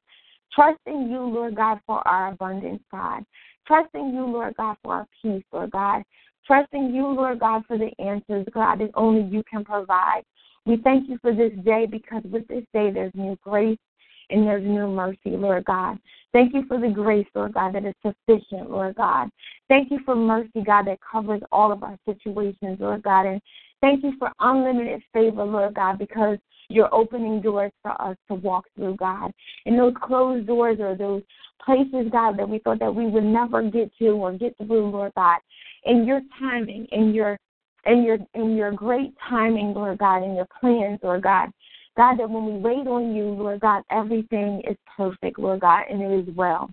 Trusting 0.53 1.09
you, 1.09 1.21
Lord 1.21 1.55
God, 1.55 1.79
for 1.87 2.07
our 2.07 2.33
abundance, 2.33 2.83
God. 2.91 3.23
Trusting 3.65 4.13
you, 4.13 4.25
Lord 4.27 4.53
God, 4.57 4.75
for 4.83 4.93
our 4.93 5.07
peace, 5.23 5.43
Lord 5.51 5.71
God. 5.71 6.03
Trusting 6.45 6.93
you, 6.93 7.07
Lord 7.07 7.39
God, 7.39 7.63
for 7.67 7.79
the 7.79 7.89
answers, 7.99 8.45
God, 8.53 8.81
that 8.81 8.91
only 8.93 9.23
you 9.35 9.41
can 9.49 9.65
provide. 9.65 10.21
We 10.67 10.77
thank 10.83 11.09
you 11.09 11.17
for 11.19 11.33
this 11.33 11.51
day 11.65 11.87
because 11.89 12.21
with 12.31 12.47
this 12.47 12.63
day 12.75 12.91
there's 12.91 13.11
new 13.15 13.39
grace 13.41 13.79
and 14.29 14.47
there's 14.47 14.63
new 14.63 14.87
mercy, 14.87 15.31
Lord 15.37 15.65
God. 15.65 15.97
Thank 16.31 16.53
you 16.53 16.65
for 16.67 16.79
the 16.79 16.89
grace, 16.89 17.27
Lord 17.35 17.53
God, 17.53 17.75
that 17.75 17.85
is 17.85 17.93
sufficient, 18.01 18.71
Lord 18.71 18.95
God. 18.95 19.29
Thank 19.69 19.91
you 19.91 19.99
for 20.03 20.15
mercy, 20.15 20.61
God, 20.65 20.87
that 20.87 20.99
covers 20.99 21.41
all 21.51 21.71
of 21.71 21.83
our 21.83 21.97
situations, 22.05 22.77
Lord 22.79 23.03
God. 23.03 23.27
And 23.27 23.41
thank 23.81 24.03
you 24.03 24.13
for 24.17 24.31
unlimited 24.39 25.03
favor, 25.13 25.43
Lord 25.43 25.75
God, 25.75 25.99
because 25.99 26.37
you're 26.69 26.93
opening 26.93 27.41
doors 27.41 27.71
for 27.81 27.99
us 28.01 28.17
to 28.29 28.35
walk 28.35 28.65
through, 28.75 28.95
God. 28.95 29.31
And 29.65 29.77
those 29.77 29.93
closed 30.01 30.47
doors 30.47 30.77
or 30.79 30.95
those 30.95 31.21
places, 31.63 32.07
God, 32.11 32.37
that 32.37 32.49
we 32.49 32.59
thought 32.59 32.79
that 32.79 32.93
we 32.93 33.07
would 33.07 33.23
never 33.23 33.61
get 33.69 33.91
to 33.99 34.09
or 34.09 34.33
get 34.33 34.55
through, 34.57 34.89
Lord 34.89 35.11
God. 35.15 35.39
In 35.85 36.05
your 36.05 36.21
timing, 36.39 36.87
in 36.91 37.13
your 37.13 37.37
in 37.85 38.03
your 38.03 38.17
in 38.33 38.55
your 38.55 38.71
great 38.71 39.13
timing, 39.29 39.73
Lord 39.73 39.97
God, 39.97 40.23
in 40.23 40.35
your 40.35 40.47
plans, 40.59 40.99
Lord 41.03 41.23
God. 41.23 41.49
God, 41.95 42.17
that 42.17 42.29
when 42.29 42.45
we 42.45 42.53
wait 42.53 42.87
on 42.87 43.15
you, 43.15 43.25
Lord 43.25 43.59
God, 43.59 43.83
everything 43.91 44.61
is 44.67 44.77
perfect, 44.97 45.37
Lord 45.37 45.61
God, 45.61 45.83
and 45.89 46.01
it 46.01 46.27
is 46.27 46.35
well. 46.35 46.69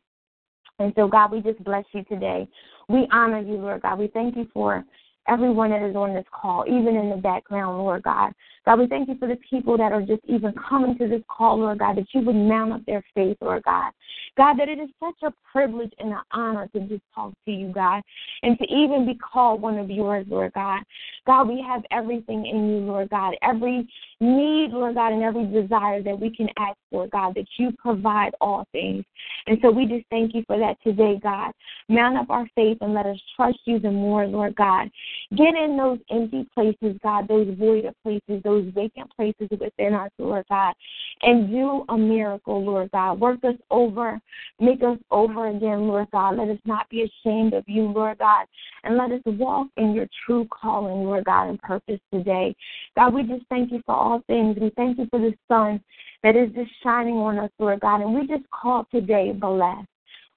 And 0.78 0.92
so, 0.96 1.08
God, 1.08 1.30
we 1.30 1.40
just 1.42 1.62
bless 1.62 1.84
you 1.92 2.04
today. 2.04 2.48
We 2.88 3.06
honor 3.12 3.40
you, 3.40 3.56
Lord 3.56 3.82
God. 3.82 3.98
We 3.98 4.08
thank 4.08 4.36
you 4.36 4.48
for 4.52 4.84
everyone 5.30 5.70
that 5.70 5.82
is 5.82 5.94
on 5.94 6.14
this 6.14 6.24
call, 6.32 6.64
even 6.66 6.96
in 6.96 7.10
the 7.10 7.16
background, 7.16 7.78
Lord 7.78 8.02
God. 8.02 8.32
God, 8.66 8.78
we 8.78 8.86
thank 8.86 9.08
you 9.08 9.16
for 9.18 9.28
the 9.28 9.38
people 9.48 9.78
that 9.78 9.92
are 9.92 10.02
just 10.02 10.22
even 10.26 10.52
coming 10.68 10.98
to 10.98 11.08
this 11.08 11.22
call, 11.28 11.58
Lord 11.58 11.78
God, 11.78 11.96
that 11.96 12.06
you 12.12 12.20
would 12.20 12.36
mount 12.36 12.72
up 12.72 12.84
their 12.86 13.02
faith, 13.14 13.36
Lord 13.40 13.62
God. 13.64 13.92
God, 14.36 14.58
that 14.58 14.68
it 14.68 14.78
is 14.78 14.88
such 15.00 15.16
a 15.22 15.32
privilege 15.50 15.92
and 15.98 16.10
an 16.10 16.20
honor 16.32 16.68
to 16.74 16.80
just 16.80 17.02
talk 17.14 17.32
to 17.46 17.50
you, 17.50 17.72
God, 17.72 18.02
and 18.42 18.58
to 18.58 18.64
even 18.64 19.06
be 19.06 19.14
called 19.14 19.62
one 19.62 19.78
of 19.78 19.90
yours, 19.90 20.26
Lord 20.28 20.52
God. 20.52 20.82
God, 21.26 21.48
we 21.48 21.64
have 21.66 21.82
everything 21.90 22.46
in 22.46 22.68
you, 22.68 22.76
Lord 22.78 23.10
God. 23.10 23.34
Every 23.42 23.88
need, 24.20 24.70
Lord 24.70 24.94
God, 24.94 25.12
and 25.12 25.22
every 25.22 25.46
desire 25.46 26.02
that 26.02 26.18
we 26.18 26.34
can 26.34 26.48
ask 26.58 26.76
for, 26.90 27.06
God, 27.08 27.34
that 27.36 27.46
you 27.58 27.72
provide 27.78 28.32
all 28.40 28.66
things. 28.72 29.04
And 29.46 29.58
so 29.62 29.70
we 29.70 29.86
just 29.86 30.04
thank 30.10 30.34
you 30.34 30.44
for 30.46 30.58
that 30.58 30.76
today, 30.82 31.18
God. 31.22 31.52
Mount 31.88 32.16
up 32.16 32.30
our 32.30 32.46
faith 32.54 32.78
and 32.80 32.94
let 32.94 33.06
us 33.06 33.18
trust 33.36 33.58
you 33.64 33.78
the 33.78 33.90
more, 33.90 34.26
Lord 34.26 34.54
God. 34.54 34.90
Get 35.36 35.54
in 35.54 35.76
those 35.76 35.98
empty 36.10 36.46
places, 36.54 36.98
God, 37.02 37.28
those 37.28 37.46
voided 37.58 37.94
places, 38.02 38.42
those 38.42 38.64
vacant 38.74 39.10
places 39.14 39.48
within 39.50 39.94
us, 39.94 40.10
Lord 40.18 40.44
God, 40.48 40.74
and 41.22 41.48
do 41.48 41.84
a 41.88 41.96
miracle, 41.96 42.64
Lord 42.64 42.90
God. 42.90 43.20
Work 43.20 43.44
us 43.44 43.54
over, 43.70 44.20
make 44.58 44.82
us 44.82 44.98
over 45.10 45.48
again, 45.48 45.86
Lord 45.86 46.08
God. 46.10 46.36
Let 46.36 46.48
us 46.48 46.58
not 46.64 46.88
be 46.88 47.02
ashamed 47.02 47.54
of 47.54 47.64
you, 47.68 47.82
Lord 47.84 48.18
God, 48.18 48.46
and 48.82 48.96
let 48.96 49.12
us 49.12 49.22
walk 49.24 49.68
in 49.76 49.92
your 49.92 50.08
true 50.26 50.48
calling, 50.50 51.04
Lord 51.04 51.24
God, 51.24 51.48
and 51.48 51.60
purpose 51.62 52.00
today. 52.12 52.54
God, 52.96 53.14
we 53.14 53.22
just 53.22 53.44
thank 53.48 53.70
you 53.70 53.82
for 53.86 53.94
all 53.94 54.22
things. 54.26 54.56
We 54.60 54.72
thank 54.76 54.98
you 54.98 55.06
for 55.10 55.20
the 55.20 55.32
sun 55.46 55.80
that 56.22 56.36
is 56.36 56.50
just 56.54 56.70
shining 56.82 57.16
on 57.16 57.38
us, 57.38 57.50
Lord 57.58 57.80
God, 57.80 58.00
and 58.00 58.14
we 58.14 58.26
just 58.26 58.48
call 58.50 58.86
today 58.90 59.32
blessed. 59.32 59.86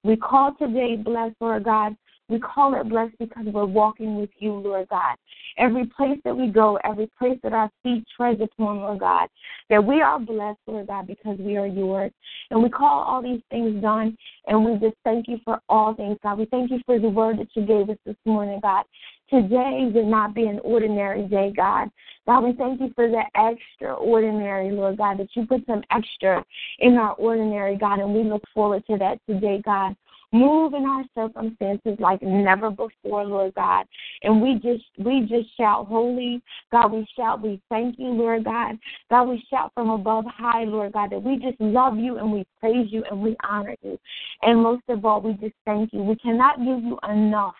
We 0.04 0.16
call 0.16 0.54
today 0.58 0.96
blessed, 0.96 1.36
Lord 1.40 1.64
God, 1.64 1.96
we 2.28 2.38
call 2.38 2.74
it 2.80 2.88
blessed 2.88 3.16
because 3.18 3.44
we're 3.46 3.66
walking 3.66 4.16
with 4.16 4.30
you, 4.38 4.52
Lord 4.52 4.88
God. 4.88 5.16
Every 5.58 5.86
place 5.86 6.18
that 6.24 6.36
we 6.36 6.48
go, 6.48 6.78
every 6.82 7.10
place 7.18 7.38
that 7.42 7.52
our 7.52 7.70
feet 7.82 8.04
tread 8.16 8.40
upon, 8.40 8.78
Lord 8.78 9.00
God, 9.00 9.28
that 9.68 9.84
we 9.84 10.00
are 10.00 10.18
blessed, 10.18 10.58
Lord 10.66 10.86
God, 10.86 11.06
because 11.06 11.38
we 11.38 11.56
are 11.56 11.66
yours. 11.66 12.12
And 12.50 12.62
we 12.62 12.70
call 12.70 13.02
all 13.02 13.22
these 13.22 13.42
things 13.50 13.80
done, 13.82 14.16
and 14.46 14.64
we 14.64 14.72
just 14.78 14.96
thank 15.04 15.28
you 15.28 15.38
for 15.44 15.60
all 15.68 15.94
things, 15.94 16.18
God. 16.22 16.38
We 16.38 16.46
thank 16.46 16.70
you 16.70 16.80
for 16.86 16.98
the 16.98 17.08
word 17.08 17.38
that 17.38 17.48
you 17.54 17.66
gave 17.66 17.90
us 17.90 17.98
this 18.06 18.16
morning, 18.24 18.60
God. 18.62 18.84
Today 19.28 19.90
will 19.92 20.08
not 20.08 20.34
be 20.34 20.44
an 20.44 20.60
ordinary 20.64 21.26
day, 21.28 21.52
God. 21.54 21.90
God, 22.26 22.40
we 22.44 22.52
thank 22.54 22.80
you 22.80 22.90
for 22.94 23.08
the 23.08 23.22
extraordinary, 23.36 24.70
Lord 24.70 24.96
God, 24.98 25.18
that 25.18 25.28
you 25.34 25.46
put 25.46 25.66
some 25.66 25.82
extra 25.90 26.44
in 26.78 26.96
our 26.96 27.12
ordinary, 27.14 27.76
God, 27.76 27.98
and 27.98 28.14
we 28.14 28.22
look 28.22 28.42
forward 28.54 28.84
to 28.86 28.96
that 28.98 29.18
today, 29.28 29.60
God. 29.64 29.94
Move 30.34 30.74
in 30.74 30.84
our 30.84 31.04
circumstances 31.14 31.96
like 32.00 32.20
never 32.20 32.68
before, 32.68 33.24
Lord 33.24 33.54
God. 33.54 33.86
And 34.24 34.42
we 34.42 34.54
just 34.54 34.82
we 34.98 35.20
just 35.20 35.56
shout 35.56 35.86
holy. 35.86 36.42
God, 36.72 36.90
we 36.90 37.06
shout, 37.16 37.40
we 37.40 37.62
thank 37.68 38.00
you, 38.00 38.08
Lord 38.08 38.42
God. 38.42 38.76
God, 39.10 39.28
we 39.28 39.46
shout 39.48 39.70
from 39.74 39.90
above 39.90 40.24
high, 40.26 40.64
Lord 40.64 40.92
God, 40.92 41.10
that 41.12 41.22
we 41.22 41.36
just 41.36 41.60
love 41.60 41.98
you 41.98 42.18
and 42.18 42.32
we 42.32 42.44
praise 42.58 42.88
you 42.90 43.04
and 43.08 43.22
we 43.22 43.36
honor 43.48 43.76
you. 43.82 43.96
And 44.42 44.60
most 44.60 44.82
of 44.88 45.04
all, 45.04 45.20
we 45.20 45.34
just 45.34 45.54
thank 45.64 45.92
you. 45.92 46.02
We 46.02 46.16
cannot 46.16 46.58
give 46.58 46.82
you 46.82 46.98
enough 47.08 47.54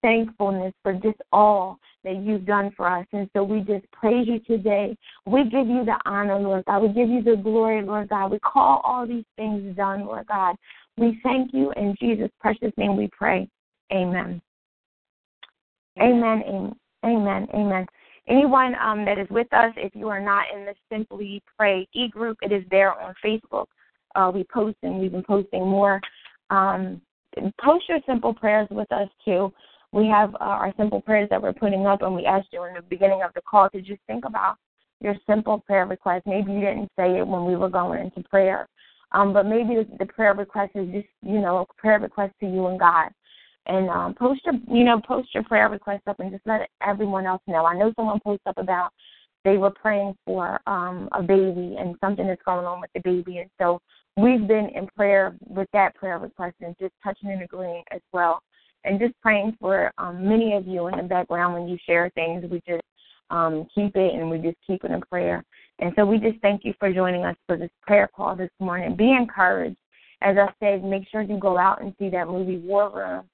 thankfulness 0.00 0.72
for 0.82 0.94
just 0.94 1.20
all 1.30 1.78
that 2.04 2.16
you've 2.16 2.44
done 2.44 2.70
for 2.76 2.86
us. 2.86 3.06
And 3.12 3.28
so 3.34 3.42
we 3.42 3.60
just 3.60 3.90
praise 3.90 4.26
you 4.28 4.38
today. 4.40 4.96
We 5.26 5.44
give 5.44 5.66
you 5.66 5.84
the 5.84 5.96
honor, 6.04 6.38
Lord 6.38 6.64
God. 6.66 6.82
We 6.82 6.88
give 6.88 7.08
you 7.08 7.22
the 7.22 7.36
glory, 7.36 7.82
Lord 7.82 8.10
God. 8.10 8.30
We 8.30 8.38
call 8.38 8.82
all 8.84 9.06
these 9.06 9.24
things 9.36 9.74
done, 9.76 10.04
Lord 10.04 10.26
God. 10.26 10.56
We 10.96 11.18
thank 11.22 11.52
you 11.52 11.72
in 11.72 11.94
Jesus' 12.00 12.30
precious 12.40 12.72
name 12.76 12.96
we 12.96 13.08
pray. 13.08 13.48
Amen. 13.92 14.40
Amen. 16.00 16.42
Amen. 16.46 16.74
Amen. 17.04 17.48
amen. 17.54 17.86
Anyone 18.26 18.74
um, 18.76 19.04
that 19.04 19.18
is 19.18 19.28
with 19.28 19.52
us, 19.52 19.72
if 19.76 19.94
you 19.94 20.08
are 20.08 20.20
not 20.20 20.46
in 20.54 20.64
the 20.64 20.74
Simply 20.90 21.42
Pray 21.58 21.86
e 21.92 22.08
group, 22.08 22.38
it 22.40 22.52
is 22.52 22.64
there 22.70 22.98
on 22.98 23.14
Facebook. 23.22 23.66
Uh, 24.14 24.30
we 24.32 24.44
post 24.44 24.76
and 24.82 24.98
we've 24.98 25.12
been 25.12 25.22
posting 25.22 25.66
more. 25.66 26.00
Um, 26.50 27.02
post 27.62 27.84
your 27.88 27.98
simple 28.06 28.32
prayers 28.32 28.68
with 28.70 28.90
us 28.92 29.08
too. 29.24 29.52
We 29.92 30.06
have 30.06 30.34
uh, 30.36 30.38
our 30.38 30.72
simple 30.76 31.00
prayers 31.00 31.28
that 31.30 31.42
we're 31.42 31.52
putting 31.52 31.86
up, 31.86 32.02
and 32.02 32.14
we 32.14 32.24
asked 32.24 32.48
you 32.52 32.64
in 32.64 32.74
the 32.74 32.82
beginning 32.82 33.22
of 33.22 33.32
the 33.34 33.42
call 33.42 33.68
to 33.70 33.80
just 33.82 34.00
think 34.06 34.24
about 34.24 34.56
your 35.00 35.16
simple 35.26 35.58
prayer 35.60 35.86
request. 35.86 36.26
Maybe 36.26 36.52
you 36.52 36.60
didn't 36.60 36.90
say 36.96 37.18
it 37.18 37.26
when 37.26 37.44
we 37.44 37.56
were 37.56 37.68
going 37.68 38.00
into 38.00 38.26
prayer, 38.28 38.68
um, 39.14 39.32
but 39.32 39.46
maybe 39.46 39.76
the, 39.76 39.86
the 39.98 40.06
prayer 40.06 40.34
request 40.34 40.72
is 40.74 40.90
just, 40.92 41.06
you 41.22 41.40
know, 41.40 41.58
a 41.58 41.80
prayer 41.80 42.00
request 42.00 42.34
to 42.40 42.46
you 42.46 42.66
and 42.66 42.78
God. 42.78 43.10
And 43.66 43.88
um, 43.88 44.14
post 44.14 44.42
your, 44.44 44.54
you 44.68 44.84
know, 44.84 45.00
post 45.06 45.28
your 45.32 45.44
prayer 45.44 45.70
request 45.70 46.02
up 46.06 46.20
and 46.20 46.30
just 46.30 46.46
let 46.46 46.68
everyone 46.86 47.24
else 47.24 47.40
know. 47.46 47.64
I 47.64 47.78
know 47.78 47.92
someone 47.96 48.20
posted 48.22 48.46
up 48.46 48.58
about 48.58 48.90
they 49.44 49.56
were 49.56 49.70
praying 49.70 50.16
for 50.26 50.60
um, 50.66 51.08
a 51.12 51.22
baby 51.22 51.76
and 51.78 51.96
something 52.00 52.26
that's 52.26 52.42
going 52.44 52.66
on 52.66 52.80
with 52.80 52.90
the 52.94 53.00
baby, 53.00 53.38
and 53.38 53.50
so 53.60 53.78
we've 54.16 54.46
been 54.46 54.70
in 54.74 54.86
prayer 54.96 55.36
with 55.46 55.68
that 55.72 55.94
prayer 55.94 56.18
request 56.18 56.56
and 56.60 56.74
just 56.80 56.94
touching 57.02 57.30
and 57.30 57.42
agreeing 57.42 57.82
as 57.92 58.00
well, 58.12 58.40
and 58.84 58.98
just 58.98 59.14
praying 59.20 59.56
for 59.60 59.92
um, 59.98 60.26
many 60.26 60.54
of 60.54 60.66
you 60.66 60.88
in 60.88 60.96
the 60.96 61.02
background 61.02 61.54
when 61.54 61.68
you 61.68 61.76
share 61.86 62.10
things. 62.14 62.44
We 62.50 62.62
just 62.66 62.82
um, 63.30 63.66
keep 63.74 63.96
it 63.96 64.14
and 64.14 64.30
we 64.30 64.38
just 64.38 64.56
keep 64.66 64.82
it 64.84 64.90
in 64.90 65.00
prayer. 65.02 65.44
And 65.80 65.92
so 65.96 66.06
we 66.06 66.18
just 66.18 66.40
thank 66.40 66.64
you 66.64 66.74
for 66.78 66.92
joining 66.92 67.24
us 67.24 67.36
for 67.46 67.56
this 67.56 67.70
prayer 67.82 68.08
call 68.14 68.36
this 68.36 68.50
morning. 68.60 68.94
Be 68.96 69.12
encouraged. 69.12 69.76
As 70.20 70.36
I 70.38 70.48
said, 70.60 70.84
make 70.84 71.08
sure 71.08 71.22
you 71.22 71.38
go 71.38 71.58
out 71.58 71.82
and 71.82 71.94
see 71.98 72.08
that 72.10 72.28
movie 72.28 72.58
War 72.58 72.90
Room. 72.90 73.24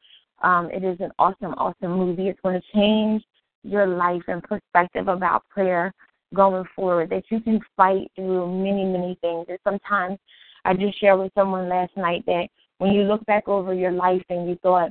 Um, 0.42 0.70
it 0.70 0.82
is 0.82 0.98
an 1.00 1.12
awesome, 1.18 1.54
awesome 1.58 1.92
movie. 1.92 2.28
It's 2.28 2.40
going 2.40 2.60
to 2.60 2.66
change 2.74 3.22
your 3.62 3.86
life 3.86 4.22
and 4.28 4.42
perspective 4.42 5.08
about 5.08 5.46
prayer 5.48 5.92
going 6.34 6.64
forward. 6.74 7.10
That 7.10 7.24
you 7.28 7.40
can 7.40 7.60
fight 7.76 8.10
through 8.16 8.62
many, 8.62 8.84
many 8.84 9.18
things. 9.20 9.46
And 9.48 9.58
sometimes 9.62 10.18
I 10.64 10.74
just 10.74 10.98
shared 10.98 11.20
with 11.20 11.32
someone 11.34 11.68
last 11.68 11.94
night 11.96 12.24
that 12.26 12.48
when 12.78 12.92
you 12.92 13.02
look 13.02 13.24
back 13.26 13.48
over 13.48 13.74
your 13.74 13.92
life 13.92 14.24
and 14.30 14.48
you 14.48 14.56
thought 14.62 14.90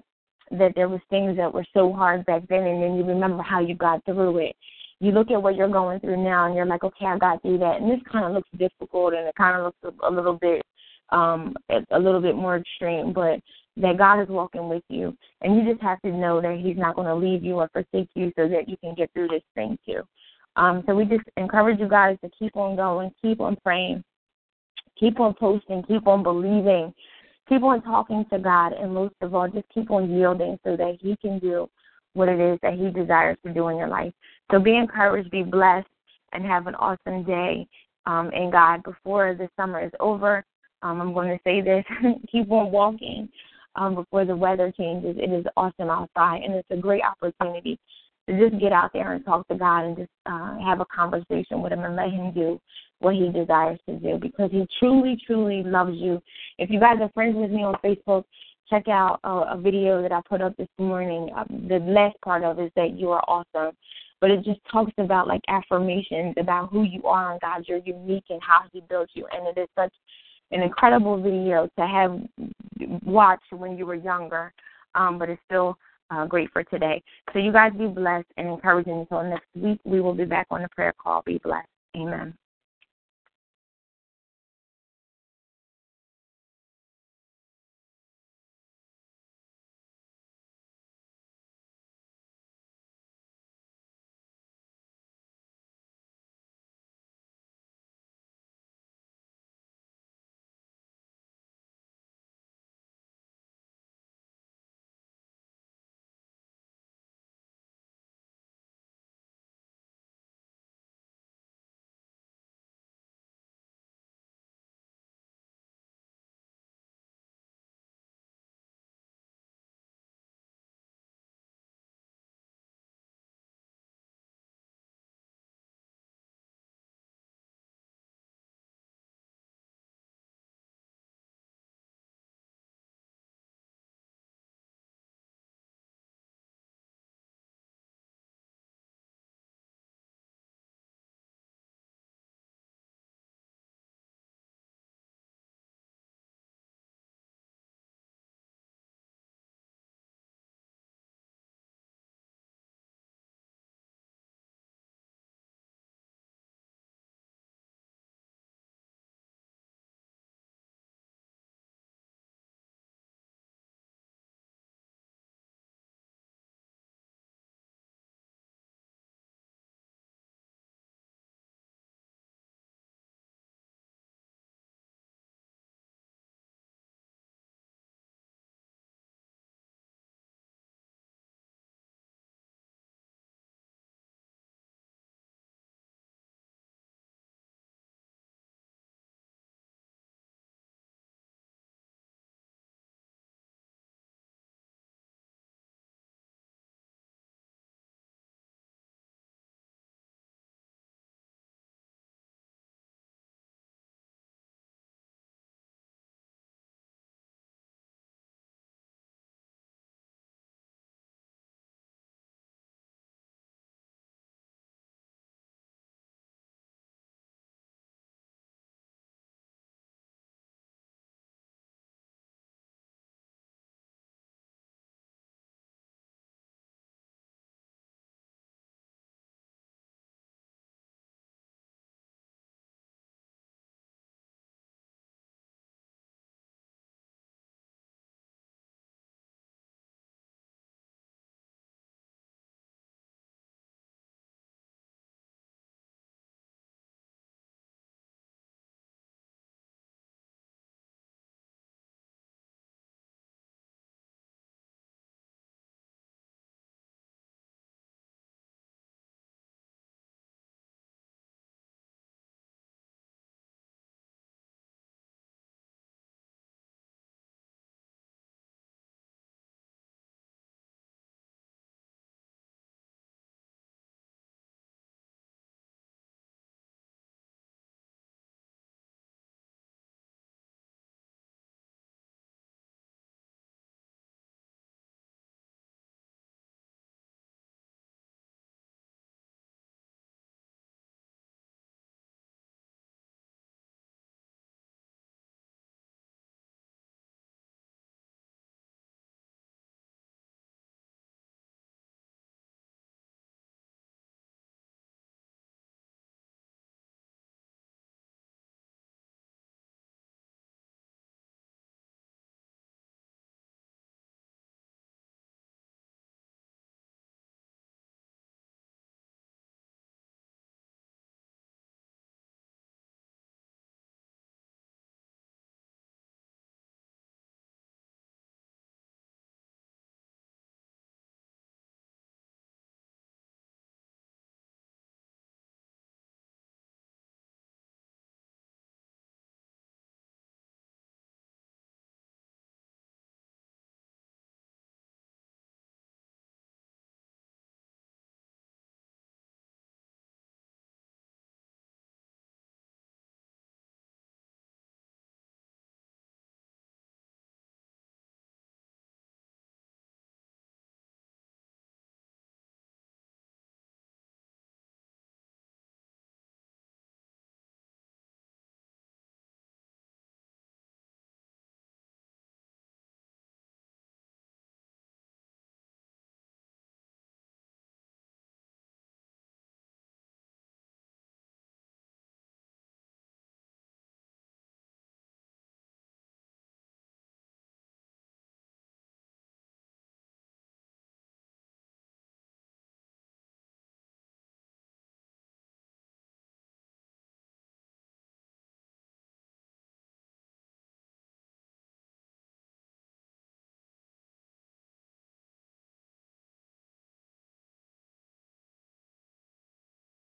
that 0.52 0.74
there 0.76 0.88
was 0.88 1.02
things 1.10 1.36
that 1.38 1.52
were 1.52 1.66
so 1.74 1.92
hard 1.92 2.26
back 2.28 2.44
then, 2.48 2.64
and 2.64 2.82
then 2.82 2.96
you 2.96 3.04
remember 3.04 3.42
how 3.42 3.60
you 3.60 3.74
got 3.74 4.06
through 4.06 4.38
it 4.38 4.56
you 5.00 5.12
look 5.12 5.32
at 5.32 5.42
what 5.42 5.56
you're 5.56 5.70
going 5.70 6.00
through 6.00 6.22
now 6.24 6.46
and 6.46 6.56
you're 6.56 6.66
like, 6.66 6.84
okay, 6.84 7.06
I 7.06 7.18
got 7.18 7.42
through 7.42 7.60
that, 7.60 7.82
and 7.82 7.90
this 7.90 8.00
kind 8.12 8.26
of 8.26 8.34
looks 8.34 8.50
difficult 8.58 9.14
and 9.14 9.28
it 9.28 9.36
kind 9.36 9.58
of 9.58 9.64
looks 9.64 9.78
a, 10.04 10.08
a 10.08 10.12
little 10.12 10.34
bit, 10.34 10.62
um, 11.12 11.56
a 11.92 12.00
little 12.00 12.22
bit 12.22 12.36
more 12.36 12.58
extreme, 12.58 13.14
but 13.14 13.40
that 13.78 13.98
God 13.98 14.22
is 14.22 14.28
walking 14.28 14.68
with 14.68 14.84
you, 14.90 15.16
and 15.42 15.56
you 15.56 15.72
just 15.72 15.82
have 15.82 16.02
to 16.02 16.12
know 16.12 16.42
that 16.42 16.60
He's 16.62 16.78
not 16.78 16.96
going 16.96 17.08
to 17.08 17.16
leave 17.16 17.44
you 17.44 17.56
or 17.56 17.70
forsake 17.70 18.10
you, 18.14 18.32
so 18.36 18.48
that 18.50 18.68
you 18.68 18.76
can 18.78 18.94
get 18.94 19.12
through 19.14 19.30
this 19.30 19.44
thing 19.56 19.78
too. 19.86 20.02
Um, 20.56 20.84
so 20.86 20.96
we 20.96 21.06
just 21.06 21.24
encourage 21.38 21.80
you 21.80 21.88
guys 21.88 22.18
to 22.24 22.30
keep 22.38 22.58
on 22.58 22.76
going, 22.76 23.12
keep 23.22 23.40
on 23.40 23.56
praying, 23.64 24.04
keep 25.00 25.20
on 25.20 25.34
posting, 25.34 25.84
keep 25.84 26.08
on 26.08 26.24
believing, 26.24 26.94
keep 27.48 27.64
on 27.64 27.82
talking 27.84 28.26
to 28.34 28.40
God, 28.40 28.74
and 28.74 28.94
most 28.94 29.16
of 29.22 29.34
all, 29.34 29.48
just 29.48 29.70
keep 29.74 29.90
on 29.92 30.12
yielding 30.12 30.60
so 30.66 30.76
that 30.76 30.98
He 31.00 31.16
can 31.22 31.40
do 31.40 31.70
what 32.14 32.30
it 32.30 32.40
is 32.40 32.60
that 32.62 32.74
He 32.74 32.90
desires 32.90 33.38
to 33.46 33.54
do 33.54 33.68
in 33.70 33.78
your 33.78 33.88
life. 33.88 34.14
So 34.52 34.60
be 34.60 34.76
encouraged, 34.76 35.32
be 35.32 35.44
blessed, 35.44 35.88
and 36.34 36.46
have 36.46 36.68
an 36.68 36.76
awesome 36.76 37.24
day 37.24 37.68
um, 38.06 38.32
in 38.32 38.52
God 38.52 38.84
before 38.84 39.36
the 39.36 39.50
summer 39.56 39.84
is 39.84 39.92
over. 40.00 40.44
Um, 40.82 41.02
I'm 41.02 41.14
going 41.14 41.30
to 41.30 41.40
say 41.44 41.62
this 41.62 41.84
keep 42.32 42.50
on 42.52 42.72
walking 42.72 43.30
um, 43.76 43.96
before 43.96 44.26
the 44.26 44.36
weather 44.36 44.72
changes. 44.78 45.16
It 45.18 45.32
is 45.32 45.46
awesome 45.58 45.90
outside, 45.90 46.42
and 46.44 46.54
it's 46.56 46.68
a 46.72 46.78
great 46.78 47.04
opportunity 47.04 47.80
to 48.28 48.50
just 48.50 48.62
get 48.62 48.72
out 48.72 48.92
there 48.94 49.14
and 49.14 49.26
talk 49.26 49.48
to 49.48 49.56
God 49.56 49.86
and 49.86 49.98
just 49.98 50.10
uh, 50.26 50.58
have 50.60 50.80
a 50.80 50.86
conversation 50.86 51.62
with 51.62 51.74
Him 51.74 51.84
and 51.84 51.96
let 51.96 52.12
Him 52.12 52.32
do 52.34 52.60
what 53.00 53.16
He 53.16 53.30
desires 53.30 53.80
to 53.88 53.98
do 53.98 54.18
because 54.22 54.52
He 54.52 54.68
truly, 54.80 55.20
truly 55.26 55.64
loves 55.64 55.96
you. 55.96 56.22
If 56.58 56.70
you 56.70 56.80
guys 56.80 56.98
are 57.02 57.12
friends 57.14 57.36
with 57.36 57.52
me 57.52 57.64
on 57.64 57.76
Facebook, 57.84 58.24
check 58.70 58.88
out 58.88 59.20
a, 59.24 59.54
a 59.54 59.58
video 59.58 60.02
that 60.02 60.12
I 60.12 60.22
put 60.28 60.42
up 60.42 60.56
this 60.58 60.68
morning. 60.78 61.30
Uh, 61.36 61.46
the 61.68 61.80
last 61.80 62.20
part 62.22 62.44
of 62.44 62.60
it 62.60 62.66
is 62.66 62.72
that 62.76 62.98
you 62.98 63.10
are 63.10 63.24
awesome. 63.28 63.76
But 64.22 64.32
it 64.32 64.44
just 64.44 64.60
talks 64.70 64.92
about 64.98 65.28
like 65.28 65.42
affirmations 65.48 66.36
about 66.38 66.70
who 66.72 66.84
you 66.84 67.04
are 67.04 67.32
and 67.32 67.42
God. 67.42 67.64
You're 67.68 67.80
unique 67.80 68.26
and 68.30 68.42
how 68.42 68.64
He 68.74 68.82
built 68.82 69.10
you, 69.14 69.26
and 69.32 69.48
it 69.48 69.60
is 69.60 69.70
such 69.78 69.94
an 70.52 70.62
incredible 70.62 71.22
video 71.22 71.70
to 71.78 71.88
have 71.88 72.20
watched 73.06 73.52
when 73.52 73.78
you 73.78 73.86
were 73.86 73.96
younger. 73.96 74.52
Um, 74.96 75.20
but 75.20 75.30
it's 75.30 75.42
still 75.46 75.78
uh, 76.12 76.26
great 76.26 76.52
for 76.52 76.64
today. 76.64 77.02
So 77.32 77.40
you 77.40 77.52
guys 77.52 77.72
be 77.78 77.88
blessed 77.88 78.28
and 78.38 78.48
encouraging 78.48 79.00
until 79.00 79.24
next 79.24 79.48
week. 79.56 79.80
We 79.86 80.02
will 80.02 80.16
be 80.16 80.26
back 80.26 80.48
on 80.50 80.64
the 80.64 80.70
prayer 80.70 80.94
call. 81.02 81.22
Be 81.26 81.40
blessed. 81.44 81.68
Amen. 81.96 82.34